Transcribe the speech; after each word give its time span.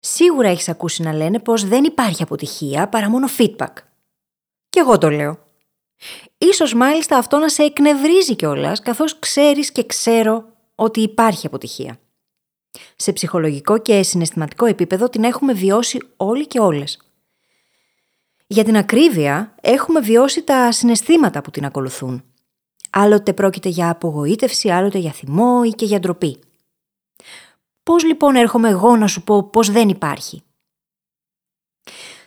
Σίγουρα 0.00 0.48
έχεις 0.48 0.68
ακούσει 0.68 1.02
να 1.02 1.12
λένε 1.12 1.38
πως 1.38 1.64
δεν 1.64 1.84
υπάρχει 1.84 2.22
αποτυχία 2.22 2.88
παρά 2.88 3.10
μόνο 3.10 3.28
feedback. 3.38 3.72
Και 4.68 4.80
εγώ 4.80 4.98
το 4.98 5.10
λέω. 5.10 5.38
Ίσως 6.38 6.74
μάλιστα 6.74 7.16
αυτό 7.16 7.38
να 7.38 7.48
σε 7.48 7.62
εκνευρίζει 7.62 8.36
κιόλας, 8.36 8.80
καθώς 8.80 9.18
ξέρεις 9.18 9.72
και 9.72 9.84
ξέρω 9.84 10.44
ότι 10.74 11.00
υπάρχει 11.00 11.46
αποτυχία. 11.46 11.98
Σε 12.96 13.12
ψυχολογικό 13.12 13.78
και 13.78 14.02
συναισθηματικό 14.02 14.66
επίπεδο 14.66 15.08
την 15.08 15.24
έχουμε 15.24 15.52
βιώσει 15.52 15.98
όλοι 16.16 16.46
και 16.46 16.60
όλες. 16.60 16.98
Για 18.46 18.64
την 18.64 18.76
ακρίβεια, 18.76 19.54
έχουμε 19.60 20.00
βιώσει 20.00 20.42
τα 20.42 20.72
συναισθήματα 20.72 21.42
που 21.42 21.50
την 21.50 21.64
ακολουθούν. 21.64 22.24
Άλλοτε 22.90 23.32
πρόκειται 23.32 23.68
για 23.68 23.90
απογοήτευση, 23.90 24.70
άλλοτε 24.70 24.98
για 24.98 25.12
θυμό 25.12 25.60
ή 25.64 25.68
και 25.68 25.84
για 25.84 26.00
ντροπή. 26.00 26.38
Πώς 27.82 28.04
λοιπόν 28.04 28.34
έρχομαι 28.34 28.68
εγώ 28.68 28.96
να 28.96 29.06
σου 29.06 29.22
πω 29.22 29.42
πως 29.42 29.70
δεν 29.70 29.88
υπάρχει; 29.88 30.42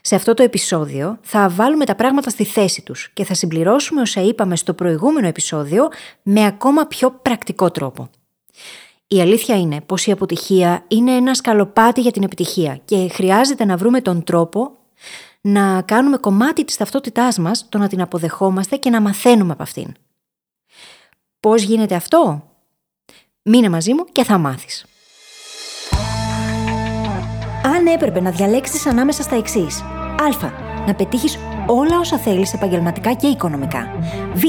Σε 0.02 0.16
αυτό 0.16 0.34
το 0.34 0.44
επεισόδιο 0.44 1.18
θα 1.22 1.50
βάλουμε 1.50 1.86
τα 1.86 1.96
πράγματα 1.96 2.30
στη 2.30 2.44
θέση 2.44 2.82
τους 2.82 3.10
και 3.14 3.24
θα 3.24 3.34
συμπληρώσουμε 3.34 4.02
όσα 4.02 4.22
είπαμε 4.22 4.56
στο 4.56 4.74
προηγούμενο 4.74 5.28
επεισόδιο 5.28 5.88
με 6.24 6.46
ακόμα 6.46 6.86
πιο 6.86 7.12
πρακτικό 7.12 7.72
τρόπο. 7.72 8.10
Η 9.08 9.22
αλήθεια 9.22 9.60
είναι 9.60 9.82
πως 9.82 10.06
η 10.06 10.12
αποτυχία 10.12 10.86
είναι 10.88 11.12
ένα 11.12 11.34
σκαλοπάτι 11.34 12.02
για 12.02 12.12
την 12.12 12.24
επιτυχία 12.24 12.82
και 12.86 13.10
χρειάζεται 13.10 13.66
να 13.66 13.78
βρούμε 13.78 14.02
τον 14.02 14.24
τρόπο 14.24 14.78
να 15.42 15.82
κάνουμε 15.82 16.18
κομμάτι 16.18 16.66
της 16.66 16.78
ταυτότητάς 16.78 17.38
μας, 17.38 17.70
το 17.70 17.78
να 17.78 17.88
την 17.88 18.02
αποδεχόμαστε 18.02 18.76
και 18.76 18.90
να 18.90 19.02
μαθαίνουμε 19.02 19.52
από 19.54 19.64
αυτήν. 19.64 19.94
Πώς 21.40 21.64
γίνεται 21.64 21.96
αυτό; 21.96 22.48
Μείνε 23.42 23.70
μαζί 23.70 23.94
μου 23.94 24.06
και 24.12 24.24
θα 24.24 24.38
μάθεις. 24.38 24.86
Αν 27.66 27.86
έπρεπε 27.94 28.22
να 28.22 28.30
διαλέξεις 28.30 28.86
ανάμεσα 28.86 29.24
στα 29.24 29.36
εξής. 29.36 29.82
Α. 29.82 30.50
Να 30.88 30.94
πετύχεις 30.94 31.40
όλα 31.68 32.00
όσα 32.00 32.18
θέλεις 32.18 32.54
επαγγελματικά 32.54 33.14
και 33.14 33.28
οικονομικά. 33.28 33.88
Β. 34.34 34.44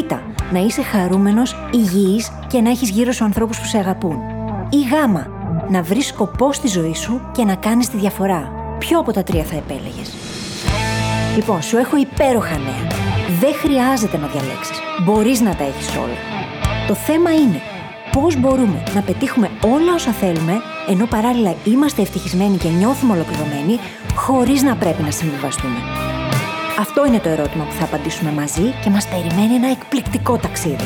Να 0.53 0.59
είσαι 0.59 0.83
χαρούμενος, 0.83 1.57
υγιής 1.73 2.31
και 2.47 2.61
να 2.61 2.71
έχεις 2.71 2.91
γύρω 2.91 3.13
σου 3.13 3.25
ανθρώπους 3.25 3.61
που 3.61 3.67
σε 3.67 3.79
αγαπούν. 3.79 4.19
Ή 4.69 4.77
Γ. 4.81 4.93
Να 5.69 5.83
βρεις 5.83 6.07
σκοπό 6.07 6.53
στη 6.53 6.69
ζωή 6.69 6.95
σου 6.95 7.21
και 7.33 7.45
να 7.45 7.55
κάνεις 7.55 7.89
τη 7.89 7.97
διαφορά. 7.97 8.53
Ποιο 8.79 8.99
από 8.99 9.13
τα 9.13 9.23
τρία 9.23 9.45
θα 9.45 9.57
επέλεγες; 9.57 10.15
Λοιπόν, 11.35 11.63
σου 11.63 11.77
έχω 11.77 11.97
υπέροχα 11.97 12.59
νέα. 12.59 12.87
Δεν 13.41 13.55
χρειάζεται 13.55 14.17
να 14.17 14.27
διαλέξεις. 14.27 14.79
Μπορείς 15.05 15.41
να 15.41 15.55
τα 15.55 15.65
έχεις 15.65 15.97
όλα. 15.97 16.19
Το 16.87 16.95
θέμα 16.95 17.35
είναι 17.35 17.61
πώς 18.15 18.41
μπορούμε 18.41 18.83
να 18.95 19.03
πετύχουμε 19.03 19.51
όλα 19.63 19.95
όσα 19.95 20.13
θέλουμε, 20.13 20.61
ενώ 20.89 21.07
παράλληλα 21.07 21.55
είμαστε 21.65 22.03
ευτυχισμένοι 22.03 22.57
και 22.57 22.69
νιώθουμε 22.69 23.13
ολοκληρωμένοι, 23.13 23.79
χωρίς 24.15 24.63
να 24.63 24.77
πρέπει 24.77 25.03
να 25.03 25.11
συμβιβαστούμε. 25.11 25.79
Αυτό 26.79 27.07
είναι 27.07 27.21
το 27.21 27.29
ερώτημα 27.29 27.65
που 27.65 27.73
θα 27.73 27.85
απαντήσουμε 27.85 28.31
μαζί 28.31 28.71
και 28.83 28.91
μας 28.91 29.09
περιμένει 29.09 29.55
ένα 29.55 29.71
εκπληκτικό 29.71 30.37
ταξίδι. 30.37 30.85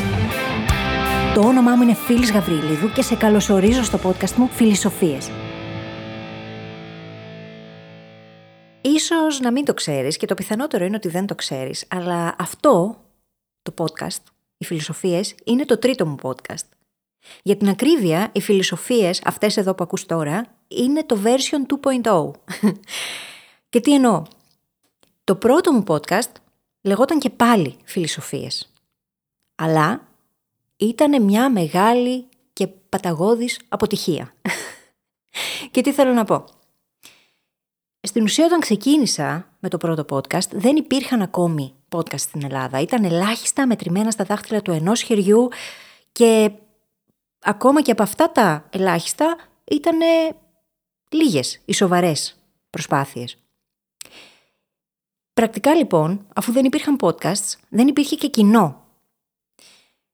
Το 1.34 1.40
όνομά 1.40 1.74
μου 1.74 1.82
είναι 1.82 1.94
Φίλης 1.94 2.32
Γαβρίλιδου 2.32 2.92
και 2.92 3.02
σε 3.02 3.16
καλωσορίζω 3.16 3.82
στο 3.82 3.98
podcast 4.04 4.32
μου 4.36 4.48
Φιλισοφίες. 4.48 5.30
Ίσως 8.80 9.40
να 9.40 9.52
μην 9.52 9.64
το 9.64 9.74
ξέρεις 9.74 10.16
και 10.16 10.26
το 10.26 10.34
πιθανότερο 10.34 10.84
είναι 10.84 10.96
ότι 10.96 11.08
δεν 11.08 11.26
το 11.26 11.34
ξέρεις, 11.34 11.84
αλλά 11.88 12.34
αυτό 12.38 12.96
το 13.62 13.74
podcast, 13.84 14.22
οι 14.58 14.64
φιλοσοφίες, 14.64 15.34
είναι 15.44 15.64
το 15.64 15.78
τρίτο 15.78 16.06
μου 16.06 16.16
podcast. 16.22 16.77
Για 17.42 17.56
την 17.56 17.68
ακρίβεια, 17.68 18.30
οι 18.32 18.40
φιλοσοφίες, 18.40 19.22
αυτές 19.24 19.56
εδώ 19.56 19.74
που 19.74 19.82
ακούς 19.82 20.06
τώρα, 20.06 20.46
είναι 20.68 21.04
το 21.04 21.18
version 21.24 21.90
2.0. 22.02 22.30
και 23.70 23.80
τι 23.80 23.94
εννοώ; 23.94 24.22
Το 25.24 25.36
πρώτο 25.36 25.72
μου 25.72 25.84
podcast 25.86 26.32
λεγόταν 26.80 27.18
και 27.18 27.30
πάλι 27.30 27.76
φιλοσοφίες. 27.84 28.72
Αλλά 29.54 30.08
ήταν 30.76 31.22
μια 31.22 31.50
μεγάλη 31.50 32.26
και 32.52 32.66
παταγώδης 32.66 33.60
αποτυχία. 33.68 34.34
και 35.70 35.80
τι 35.80 35.92
θέλω 35.92 36.12
να 36.12 36.24
πω; 36.24 36.44
Στην 38.00 38.22
ουσία 38.22 38.44
όταν 38.44 38.60
ξεκίνησα 38.60 39.48
με 39.58 39.68
το 39.68 39.76
πρώτο 39.76 40.04
podcast 40.16 40.48
δεν 40.50 40.76
υπήρχαν 40.76 41.22
ακόμη 41.22 41.74
podcast 41.88 42.18
στην 42.18 42.44
Ελλάδα. 42.44 42.80
Ήταν 42.80 43.04
ελάχιστα 43.04 43.66
μετρημένα 43.66 44.10
στα 44.10 44.24
δάχτυλα 44.24 44.62
του 44.62 44.70
ενός 44.70 45.00
χεριού 45.02 45.48
και 46.12 46.50
ακόμα 47.40 47.82
και 47.82 47.90
από 47.90 48.02
αυτά 48.02 48.32
τα 48.32 48.66
ελάχιστα 48.70 49.36
ήταν 49.64 49.98
λίγες 51.10 51.60
οι 51.64 51.72
σοβαρές 51.72 52.36
προσπάθειες. 52.70 53.36
Πρακτικά 55.34 55.74
λοιπόν, 55.74 56.26
αφού 56.34 56.52
δεν 56.52 56.64
υπήρχαν 56.64 56.96
podcasts, 57.00 57.54
δεν 57.68 57.88
υπήρχε 57.88 58.16
και 58.16 58.28
κοινό. 58.28 58.86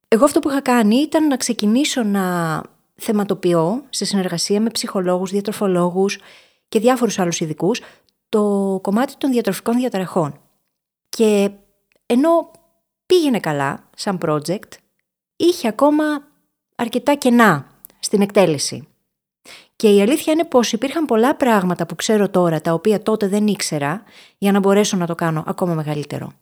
Εγώ 0.09 0.25
αυτό 0.25 0.41
που 0.41 0.51
είχα 0.51 0.61
κάνει 0.61 0.97
ήταν 0.97 1.27
να 1.27 1.37
ξεκινήσω 1.37 2.03
να 2.03 2.62
θεματοποιώ 2.95 3.85
σε 3.91 4.05
συνεργασία 4.05 4.61
με 4.61 4.71
ψυχολόγους, 4.71 5.31
διατροφολόγους 5.31 6.19
και 6.69 6.79
διάφορους 6.79 7.19
άλλους 7.19 7.41
ειδικούς 7.41 7.81
το 8.29 8.79
κομμάτι 8.83 9.17
των 9.17 9.31
διατροφικών 9.31 9.77
διαταραχών. 9.77 10.41
Και 11.09 11.51
ενώ 12.06 12.51
πήγαινε 13.06 13.41
καλά 13.41 13.89
σαν 13.97 14.19
project, 14.23 14.69
είχε 15.37 15.69
ακόμα 15.69 16.05
αρκετά 16.75 17.15
κενά 17.15 17.67
στην 17.99 18.21
εκτέλεση. 18.21 18.89
Και 19.77 19.95
η 19.95 20.01
αλήθεια 20.01 20.33
είναι 20.33 20.45
πως 20.45 20.73
υπήρχαν 20.73 21.05
πολλά 21.05 21.37
πράγματα 21.37 21.87
που 21.87 21.95
ξέρω 21.95 22.29
τώρα, 22.29 22.61
τα 22.61 22.73
οποία 22.73 23.03
τότε 23.03 23.29
δεν 23.29 23.47
ήξερα, 23.47 24.03
για 24.39 24.53
να 24.53 24.59
μπορέσω 24.59 24.97
να 24.97 25.07
το 25.07 25.15
κάνω 25.15 25.45
ακόμα 25.47 25.75
μεγαλύτερο. 25.75 26.33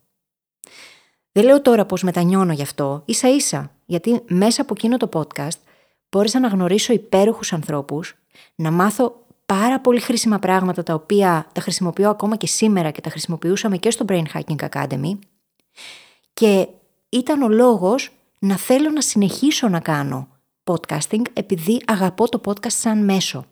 Δεν 1.32 1.44
λέω 1.44 1.62
τώρα 1.62 1.86
πως 1.86 2.02
μετανιώνω 2.02 2.52
γι' 2.52 2.62
αυτό, 2.62 3.02
ίσα 3.04 3.28
ίσα, 3.28 3.70
γιατί 3.84 4.22
μέσα 4.28 4.62
από 4.62 4.74
εκείνο 4.76 4.96
το 4.96 5.08
podcast 5.12 5.58
μπόρεσα 6.08 6.40
να 6.40 6.48
γνωρίσω 6.48 6.92
υπέροχους 6.92 7.52
ανθρώπους, 7.52 8.14
να 8.54 8.70
μάθω 8.70 9.22
πάρα 9.46 9.80
πολύ 9.80 10.00
χρήσιμα 10.00 10.38
πράγματα 10.38 10.82
τα 10.82 10.94
οποία 10.94 11.46
τα 11.52 11.60
χρησιμοποιώ 11.60 12.10
ακόμα 12.10 12.36
και 12.36 12.46
σήμερα 12.46 12.90
και 12.90 13.00
τα 13.00 13.10
χρησιμοποιούσαμε 13.10 13.76
και 13.76 13.90
στο 13.90 14.04
Brain 14.08 14.24
Hacking 14.34 14.68
Academy 14.70 15.18
και 16.32 16.68
ήταν 17.08 17.42
ο 17.42 17.48
λόγος 17.48 18.10
να 18.42 18.56
θέλω 18.56 18.90
να 18.90 19.00
συνεχίσω 19.00 19.68
να 19.68 19.80
κάνω 19.80 20.28
podcasting 20.64 21.22
επειδή 21.32 21.82
αγαπώ 21.86 22.28
το 22.28 22.40
podcast 22.44 22.72
σαν 22.72 23.04
μέσο. 23.04 23.44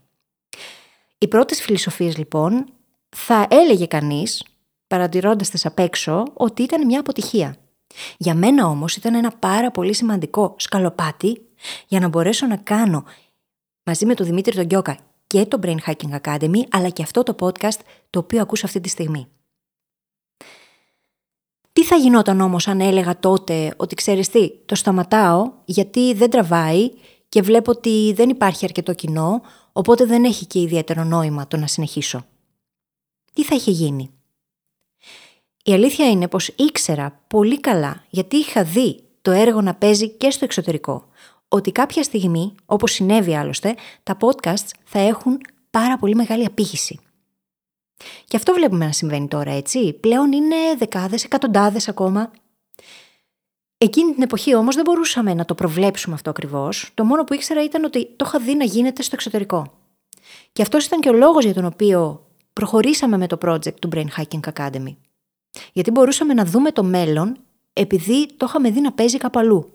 Οι 1.18 1.28
πρώτες 1.28 1.60
φιλοσοφίες 1.60 2.16
λοιπόν 2.16 2.66
θα 3.08 3.46
έλεγε 3.50 3.86
κανείς, 3.86 4.44
παρατηρώντας 4.86 5.50
τις 5.50 5.66
απ' 5.66 5.78
έξω, 5.78 6.24
ότι 6.34 6.62
ήταν 6.62 6.86
μια 6.86 7.00
αποτυχία. 7.00 7.56
Για 8.16 8.34
μένα 8.34 8.66
όμως 8.66 8.96
ήταν 8.96 9.14
ένα 9.14 9.30
πάρα 9.30 9.70
πολύ 9.70 9.94
σημαντικό 9.94 10.54
σκαλοπάτι 10.58 11.40
για 11.86 12.00
να 12.00 12.08
μπορέσω 12.08 12.46
να 12.46 12.56
κάνω 12.56 13.04
μαζί 13.82 14.06
με 14.06 14.14
τον 14.14 14.26
Δημήτρη 14.26 14.56
τον 14.56 14.66
Γιώκα 14.68 14.98
και 15.26 15.46
το 15.46 15.58
Brain 15.62 15.78
Hacking 15.86 16.20
Academy, 16.20 16.62
αλλά 16.70 16.88
και 16.88 17.02
αυτό 17.02 17.22
το 17.22 17.34
podcast 17.40 17.80
το 18.10 18.18
οποίο 18.18 18.40
ακούς 18.40 18.64
αυτή 18.64 18.80
τη 18.80 18.88
στιγμή. 18.88 19.28
Τι 21.72 21.84
θα 21.84 21.96
γινόταν 21.96 22.40
όμως 22.40 22.68
αν 22.68 22.80
έλεγα 22.80 23.18
τότε 23.18 23.74
ότι 23.76 23.94
ξέρεις 23.94 24.28
τι, 24.28 24.50
το 24.50 24.74
σταματάω 24.74 25.52
γιατί 25.64 26.14
δεν 26.14 26.30
τραβάει 26.30 26.90
και 27.28 27.42
βλέπω 27.42 27.70
ότι 27.70 28.12
δεν 28.12 28.28
υπάρχει 28.28 28.64
αρκετό 28.64 28.94
κοινό, 28.94 29.42
οπότε 29.72 30.04
δεν 30.04 30.24
έχει 30.24 30.46
και 30.46 30.60
ιδιαίτερο 30.60 31.04
νόημα 31.04 31.46
το 31.46 31.56
να 31.56 31.66
συνεχίσω. 31.66 32.24
Τι 33.32 33.44
θα 33.44 33.54
είχε 33.54 33.70
γίνει; 33.70 34.10
Η 35.64 35.72
αλήθεια 35.72 36.10
είναι 36.10 36.28
πως 36.28 36.48
ήξερα 36.48 37.20
πολύ 37.26 37.60
καλά 37.60 38.04
γιατί 38.10 38.36
είχα 38.36 38.64
δει 38.64 39.00
το 39.22 39.30
έργο 39.30 39.60
να 39.60 39.74
παίζει 39.74 40.08
και 40.08 40.30
στο 40.30 40.44
εξωτερικό 40.44 41.04
ότι 41.48 41.72
κάποια 41.72 42.02
στιγμή, 42.02 42.54
όπως 42.66 42.92
συνέβη 42.92 43.36
άλλωστε, 43.36 43.74
τα 44.02 44.16
podcasts 44.20 44.70
θα 44.84 44.98
έχουν 44.98 45.40
πάρα 45.70 45.98
πολύ 45.98 46.14
μεγάλη 46.14 46.44
απήχηση. 46.44 47.00
Και 48.24 48.36
αυτό 48.36 48.52
βλέπουμε 48.52 48.84
να 48.84 48.92
συμβαίνει 48.92 49.28
τώρα, 49.28 49.50
έτσι. 49.50 49.92
Πλέον 49.92 50.32
είναι 50.32 50.56
δεκάδες, 50.78 51.24
εκατοντάδες 51.24 51.88
ακόμα. 51.88 52.30
Εκείνη 53.78 54.12
την 54.12 54.22
εποχή 54.22 54.54
όμως 54.54 54.74
δεν 54.74 54.84
μπορούσαμε 54.84 55.34
να 55.34 55.44
το 55.44 55.54
προβλέψουμε 55.54 56.14
αυτό 56.14 56.30
ακριβώς. 56.30 56.90
Το 56.94 57.04
μόνο 57.04 57.24
που 57.24 57.34
ήξερα 57.34 57.64
ήταν 57.64 57.84
ότι 57.84 58.06
το 58.16 58.24
είχα 58.28 58.38
δει 58.38 58.54
να 58.54 58.64
γίνεται 58.64 59.02
στο 59.02 59.14
εξωτερικό. 59.14 59.72
Και 60.52 60.62
αυτός 60.62 60.86
ήταν 60.86 61.00
και 61.00 61.08
ο 61.08 61.12
λόγος 61.12 61.44
για 61.44 61.54
τον 61.54 61.64
οποίο 61.64 62.26
προχωρήσαμε 62.52 63.16
με 63.16 63.26
το 63.26 63.38
project 63.42 63.74
του 63.80 63.88
Brain 63.92 64.06
Hacking 64.16 64.40
Academy. 64.54 64.96
Γιατί 65.72 65.90
μπορούσαμε 65.90 66.34
να 66.34 66.44
δούμε 66.44 66.72
το 66.72 66.82
μέλλον 66.82 67.36
επειδή 67.72 68.26
το 68.36 68.46
είχαμε 68.48 68.70
δει 68.70 68.80
να 68.80 68.92
παίζει 68.92 69.18
κάπου 69.18 69.38
αλλού. 69.38 69.74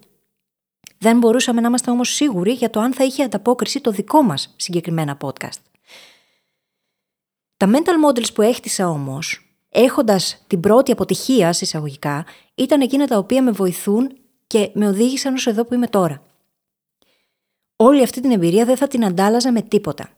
Δεν 0.98 1.18
μπορούσαμε 1.18 1.62
να 1.62 1.68
είμαστε 1.68 1.92
όμως 1.92 2.10
σίγουροι 2.10 2.52
για 2.52 2.70
το 2.70 2.80
αν 2.80 2.94
θα 2.94 3.04
είχε 3.04 3.24
ανταπόκριση 3.24 3.82
το 3.82 3.92
δικό 3.92 4.22
μας 4.22 4.54
συγκεκριμένα 4.56 5.18
podcast. 5.22 5.75
Τα 7.58 7.70
mental 7.72 8.10
models 8.10 8.34
που 8.34 8.42
έχτισα 8.42 8.90
όμως, 8.90 9.56
έχοντας 9.70 10.44
την 10.48 10.60
πρώτη 10.60 10.92
αποτυχία 10.92 11.54
συσσαγωγικά, 11.54 12.26
ήταν 12.56 12.82
εκείνα 12.82 13.08
τα 13.08 13.18
οποία 13.18 13.44
με 13.44 13.52
βοηθούν 13.52 14.18
και 14.48 14.72
με 14.74 14.88
οδήγησαν 14.88 15.34
ως 15.34 15.48
εδώ 15.48 15.66
που 15.66 15.74
είμαι 15.74 15.88
τώρα. 15.88 16.24
Όλη 17.76 18.04
αυτή 18.04 18.22
την 18.22 18.32
εμπειρία 18.32 18.66
δεν 18.66 18.78
θα 18.78 18.88
την 18.88 19.06
αντάλλαζα 19.06 19.52
με 19.52 19.62
τίποτα. 19.62 20.10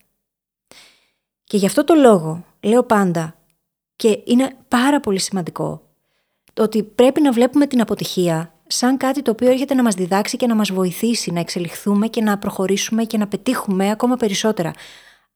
Και 1.44 1.56
γι' 1.56 1.66
αυτό 1.66 1.84
το 1.84 1.94
λόγο 1.94 2.44
λέω 2.60 2.82
πάντα 2.82 3.36
και 3.96 4.22
είναι 4.24 4.56
πάρα 4.68 5.00
πολύ 5.00 5.18
σημαντικό 5.18 5.82
το 6.52 6.62
ότι 6.62 6.82
πρέπει 6.82 7.20
να 7.20 7.32
βλέπουμε 7.32 7.66
την 7.66 7.80
αποτυχία 7.80 8.52
σαν 8.66 8.96
κάτι 8.96 9.22
το 9.22 9.30
οποίο 9.30 9.50
έρχεται 9.50 9.74
να 9.74 9.82
μας 9.82 9.94
διδάξει 9.94 10.36
και 10.36 10.46
να 10.46 10.54
μας 10.54 10.72
βοηθήσει 10.72 11.30
να 11.30 11.40
εξελιχθούμε 11.40 12.08
και 12.08 12.22
να 12.22 12.38
προχωρήσουμε 12.38 13.04
και 13.04 13.18
να 13.18 13.28
πετύχουμε 13.28 13.90
ακόμα 13.90 14.16
περισσότερα. 14.16 14.72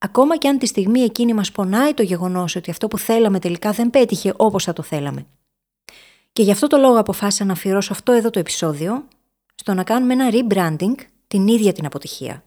Ακόμα 0.05 0.37
και 0.37 0.49
αν 0.49 0.59
τη 0.59 0.67
στιγμή 0.67 1.01
εκείνη 1.01 1.35
μας 1.35 1.53
πονάει 1.53 1.95
το 1.95 2.03
γεγονός 2.03 2.57
ότι 2.57 2.71
αυτό 2.71 2.89
που 2.89 2.99
θέλαμε 2.99 3.39
τελικά 3.39 3.71
δεν 3.73 3.91
πέτυχε 3.91 4.35
όπως 4.37 4.65
θα 4.65 4.73
το 4.73 4.83
θέλαμε. 4.83 5.27
Και 6.33 6.43
γι' 6.43 6.51
αυτό 6.51 6.67
το 6.67 6.77
λόγο 6.77 6.99
αποφάσισα 6.99 7.45
να 7.45 7.53
αφιερώσω 7.53 7.93
αυτό 7.93 8.13
εδώ 8.13 8.31
το 8.31 8.39
επεισόδιο 8.39 9.05
στο 9.55 9.75
να 9.75 9.85
κάνουμε 9.85 10.13
ένα 10.13 10.31
rebranding 10.33 10.95
την 11.27 11.49
ίδια 11.49 11.73
την 11.73 11.87
αποτυχία. 11.87 12.45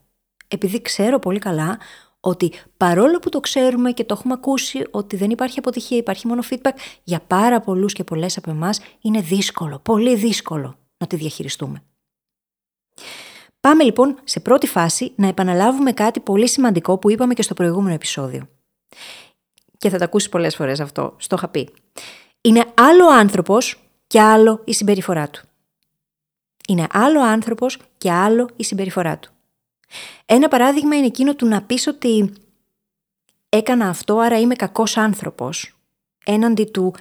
Επειδή 0.48 0.82
ξέρω 0.82 1.20
πολύ 1.20 1.40
καλά 1.40 1.80
ότι 2.20 2.52
παρόλο 2.78 3.20
που 3.20 3.30
το 3.30 3.40
ξέρουμε 3.40 3.92
και 3.92 4.04
το 4.04 4.16
έχουμε 4.18 4.34
ακούσει 4.34 4.88
ότι 4.92 5.16
δεν 5.16 5.30
υπάρχει 5.30 5.60
αποτυχία, 5.60 5.98
υπάρχει 5.98 6.28
μόνο 6.28 6.44
feedback, 6.50 6.74
για 7.04 7.20
πάρα 7.20 7.60
πολλούς 7.60 7.94
και 7.94 8.04
πολλές 8.04 8.38
από 8.38 8.52
εμάς 8.52 8.80
είναι 9.02 9.22
δύσκολο, 9.22 9.80
πολύ 9.80 10.16
δύσκολο 10.16 10.78
να 10.98 11.08
τη 11.08 11.16
διαχειριστούμε. 11.16 11.84
Πάμε 13.66 13.84
λοιπόν 13.84 14.18
σε 14.24 14.40
πρώτη 14.40 14.68
φάση 14.68 15.14
να 15.16 15.28
επαναλάβουμε 15.28 15.92
κάτι 15.92 16.20
πολύ 16.20 16.50
σημαντικό 16.50 16.98
που 16.98 17.12
είπαμε 17.12 17.34
και 17.34 17.42
στο 17.42 17.54
προηγούμενο 17.54 17.94
επεισόδιο. 17.94 18.50
Και 19.78 19.90
θα 19.90 19.98
τα 19.98 20.06
ακούσεις 20.06 20.30
πολλές 20.30 20.56
φορές 20.56 20.80
αυτό, 20.80 21.16
στο 21.18 21.36
είχα 21.36 21.48
πει. 21.48 21.70
Είναι 22.42 22.66
άλλο 22.74 23.08
άνθρωπος 23.08 23.90
και 24.08 24.22
άλλο 24.22 24.62
η 24.66 24.74
συμπεριφορά 24.74 25.30
του. 25.30 25.42
Είναι 26.68 26.88
άλλο 26.92 27.22
άνθρωπος 27.22 27.80
και 27.98 28.12
άλλο 28.12 28.50
η 28.56 28.64
συμπεριφορά 28.64 29.18
του. 29.20 29.32
Ένα 30.26 30.48
παράδειγμα 30.48 30.96
είναι 30.96 31.06
εκείνο 31.06 31.36
του 31.36 31.48
να 31.48 31.62
πεις 31.62 31.88
ότι 31.88 32.34
έκανα 33.50 33.90
αυτό, 33.90 34.20
άρα 34.20 34.40
είμαι 34.40 34.56
κακός 34.56 34.98
άνθρωπος, 34.98 35.76
έναντι 36.26 36.64
του 36.64 36.96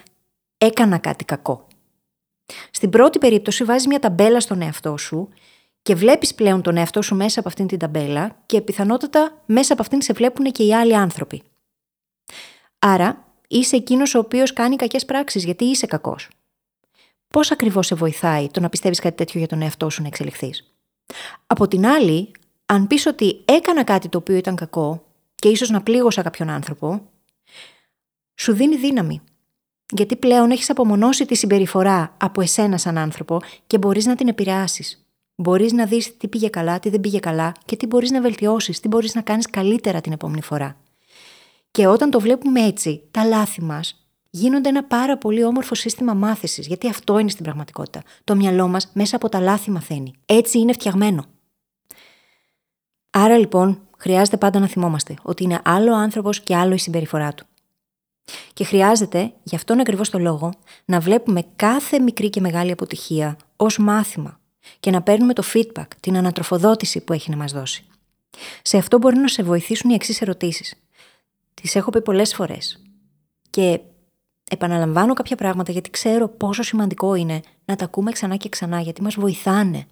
έκανα 0.57 0.97
κάτι 0.97 1.25
κακό. 1.25 1.67
Στην 2.71 2.89
πρώτη 2.89 3.19
περίπτωση 3.19 3.63
βάζεις 3.63 3.87
μια 3.87 3.99
ταμπέλα 3.99 4.39
στον 4.39 4.61
εαυτό 4.61 4.97
σου 4.97 5.29
και 5.85 5.95
βλέπεις 5.95 6.35
πλέον 6.35 6.61
τον 6.61 6.77
εαυτό 6.77 7.01
σου 7.01 7.15
μέσα 7.15 7.39
από 7.39 7.47
αυτήν 7.49 7.67
την 7.67 7.79
ταμπέλα 7.79 8.37
και 8.45 8.61
πιθανότατα 8.61 9.41
μέσα 9.45 9.73
από 9.73 9.81
αυτήν 9.81 10.01
σε 10.01 10.13
βλέπουν 10.13 10.51
και 10.51 10.63
οι 10.63 10.73
άλλοι 10.73 10.95
άνθρωποι. 10.95 11.43
Άρα 12.79 13.25
είσαι 13.47 13.75
εκείνος 13.75 14.15
ο 14.15 14.19
οποίος 14.19 14.53
κάνει 14.53 14.75
κακές 14.75 15.05
πράξεις 15.05 15.43
γιατί 15.43 15.65
είσαι 15.65 15.85
κακός. 15.85 16.29
Πώς 17.27 17.51
ακριβώς 17.51 17.85
σε 17.85 17.95
βοηθάει 17.95 18.49
το 18.49 18.59
να 18.59 18.69
πιστεύεις 18.69 18.99
κάτι 18.99 19.15
τέτοιο 19.15 19.39
για 19.39 19.47
τον 19.47 19.61
εαυτό 19.61 19.89
σου 19.89 20.01
να 20.01 20.07
εξελιχθείς; 20.07 20.73
Από 21.47 21.67
την 21.67 21.85
άλλη, 21.85 22.31
αν 22.65 22.87
πεις 22.87 23.05
ότι 23.05 23.41
έκανα 23.45 23.83
κάτι 23.83 24.09
το 24.09 24.17
οποίο 24.17 24.35
ήταν 24.35 24.55
κακό 24.55 25.05
και 25.35 25.47
ίσως 25.47 25.69
να 25.69 25.81
πλήγωσα 25.81 26.21
κάποιον 26.21 26.49
άνθρωπο, 26.49 27.01
σου 28.35 28.53
δίνει 28.53 28.75
δύναμη. 28.75 29.21
Γιατί 29.93 30.15
πλέον 30.15 30.51
έχεις 30.51 30.69
απομονώσει 30.69 31.25
τη 31.25 31.35
συμπεριφορά 31.35 32.15
από 32.17 32.41
εσένα 32.41 32.77
σαν 32.77 32.97
άνθρωπο 32.97 33.41
και 33.67 33.77
μπορείς 33.77 34.05
να 34.05 34.15
την 34.15 34.27
επηρεάσεις. 34.27 35.04
Μπορείς 35.35 35.71
να 35.71 35.85
δεις 35.85 36.17
τι 36.17 36.27
πήγε 36.27 36.49
καλά, 36.49 36.79
τι 36.79 36.89
δεν 36.89 36.99
πήγε 36.99 37.19
καλά 37.19 37.51
και 37.65 37.75
τι 37.75 37.85
μπορείς 37.85 38.11
να 38.11 38.21
βελτιώσεις, 38.21 38.79
τι 38.79 38.87
μπορείς 38.87 39.15
να 39.15 39.21
κάνεις 39.21 39.49
καλύτερα 39.49 40.01
την 40.01 40.11
επόμενη 40.11 40.41
φορά. 40.41 40.77
Και 41.71 41.87
όταν 41.87 42.09
το 42.09 42.19
βλέπουμε 42.19 42.61
έτσι, 42.61 43.03
τα 43.11 43.23
λάθη 43.23 43.61
μας 43.61 44.05
γίνονται 44.29 44.69
ένα 44.69 44.83
πάρα 44.83 45.17
πολύ 45.17 45.43
όμορφο 45.43 45.75
σύστημα 45.75 46.13
μάθησης, 46.13 46.67
γιατί 46.67 46.89
αυτό 46.89 47.19
είναι 47.19 47.29
στην 47.29 47.43
πραγματικότητα. 47.43 48.03
Το 48.23 48.35
μυαλό 48.35 48.67
μας 48.67 48.89
μέσα 48.93 49.15
από 49.15 49.29
τα 49.29 49.39
λάθη 49.39 49.71
μαθαίνει. 49.71 50.13
Έτσι 50.25 50.59
είναι 50.59 50.73
φτιαγμένο. 50.73 51.25
Άρα 53.09 53.37
λοιπόν 53.37 53.79
χρειάζεται 53.97 54.37
πάντα 54.37 54.59
να 54.59 54.67
θυμόμαστε 54.67 55.13
ότι 55.21 55.43
είναι 55.43 55.61
άλλο 55.63 55.91
ο 55.91 55.95
άνθρωπος 55.95 56.41
και 56.41 56.55
άλλο 56.55 56.73
η 56.73 56.77
συμπεριφορά 56.77 57.33
του. 57.33 57.45
Και 58.53 58.63
χρειάζεται, 58.63 59.33
γι' 59.43 59.55
αυτόν 59.55 59.79
ακριβώς 59.79 60.09
το 60.09 60.19
λόγο, 60.19 60.53
να 60.85 60.99
βλέπουμε 60.99 61.43
κάθε 61.55 61.99
μικρή 61.99 62.29
και 62.29 62.41
μεγάλη 62.41 62.71
αποτυχία 62.71 63.37
ως 63.55 63.77
μάθημα 63.77 64.39
και 64.79 64.91
να 64.91 65.01
παίρνουμε 65.01 65.33
το 65.33 65.43
feedback, 65.53 65.87
την 65.99 66.17
ανατροφοδότηση 66.17 67.01
που 67.01 67.13
έχει 67.13 67.29
να 67.29 67.35
μας 67.35 67.51
δώσει. 67.51 67.83
Σε 68.61 68.77
αυτό 68.77 68.97
μπορεί 68.97 69.17
να 69.17 69.27
σε 69.27 69.43
βοηθήσουν 69.43 69.89
οι 69.89 69.93
εξής 69.93 70.21
ερωτήσεις. 70.21 70.73
Τις 71.53 71.75
έχω 71.75 71.89
πει 71.89 72.01
πολλές 72.01 72.33
φορές. 72.33 72.81
Και 73.49 73.79
επαναλαμβάνω 74.49 75.13
κάποια 75.13 75.35
πράγματα 75.35 75.71
γιατί 75.71 75.89
ξέρω 75.89 76.27
πόσο 76.27 76.63
σημαντικό 76.63 77.15
είναι 77.15 77.41
να 77.65 77.75
τα 77.75 77.85
ακούμε 77.85 78.11
ξανά 78.11 78.35
και 78.35 78.49
ξανά 78.49 78.79
γιατί 78.81 79.01
μας 79.01 79.15
βοηθάνε. 79.15 79.85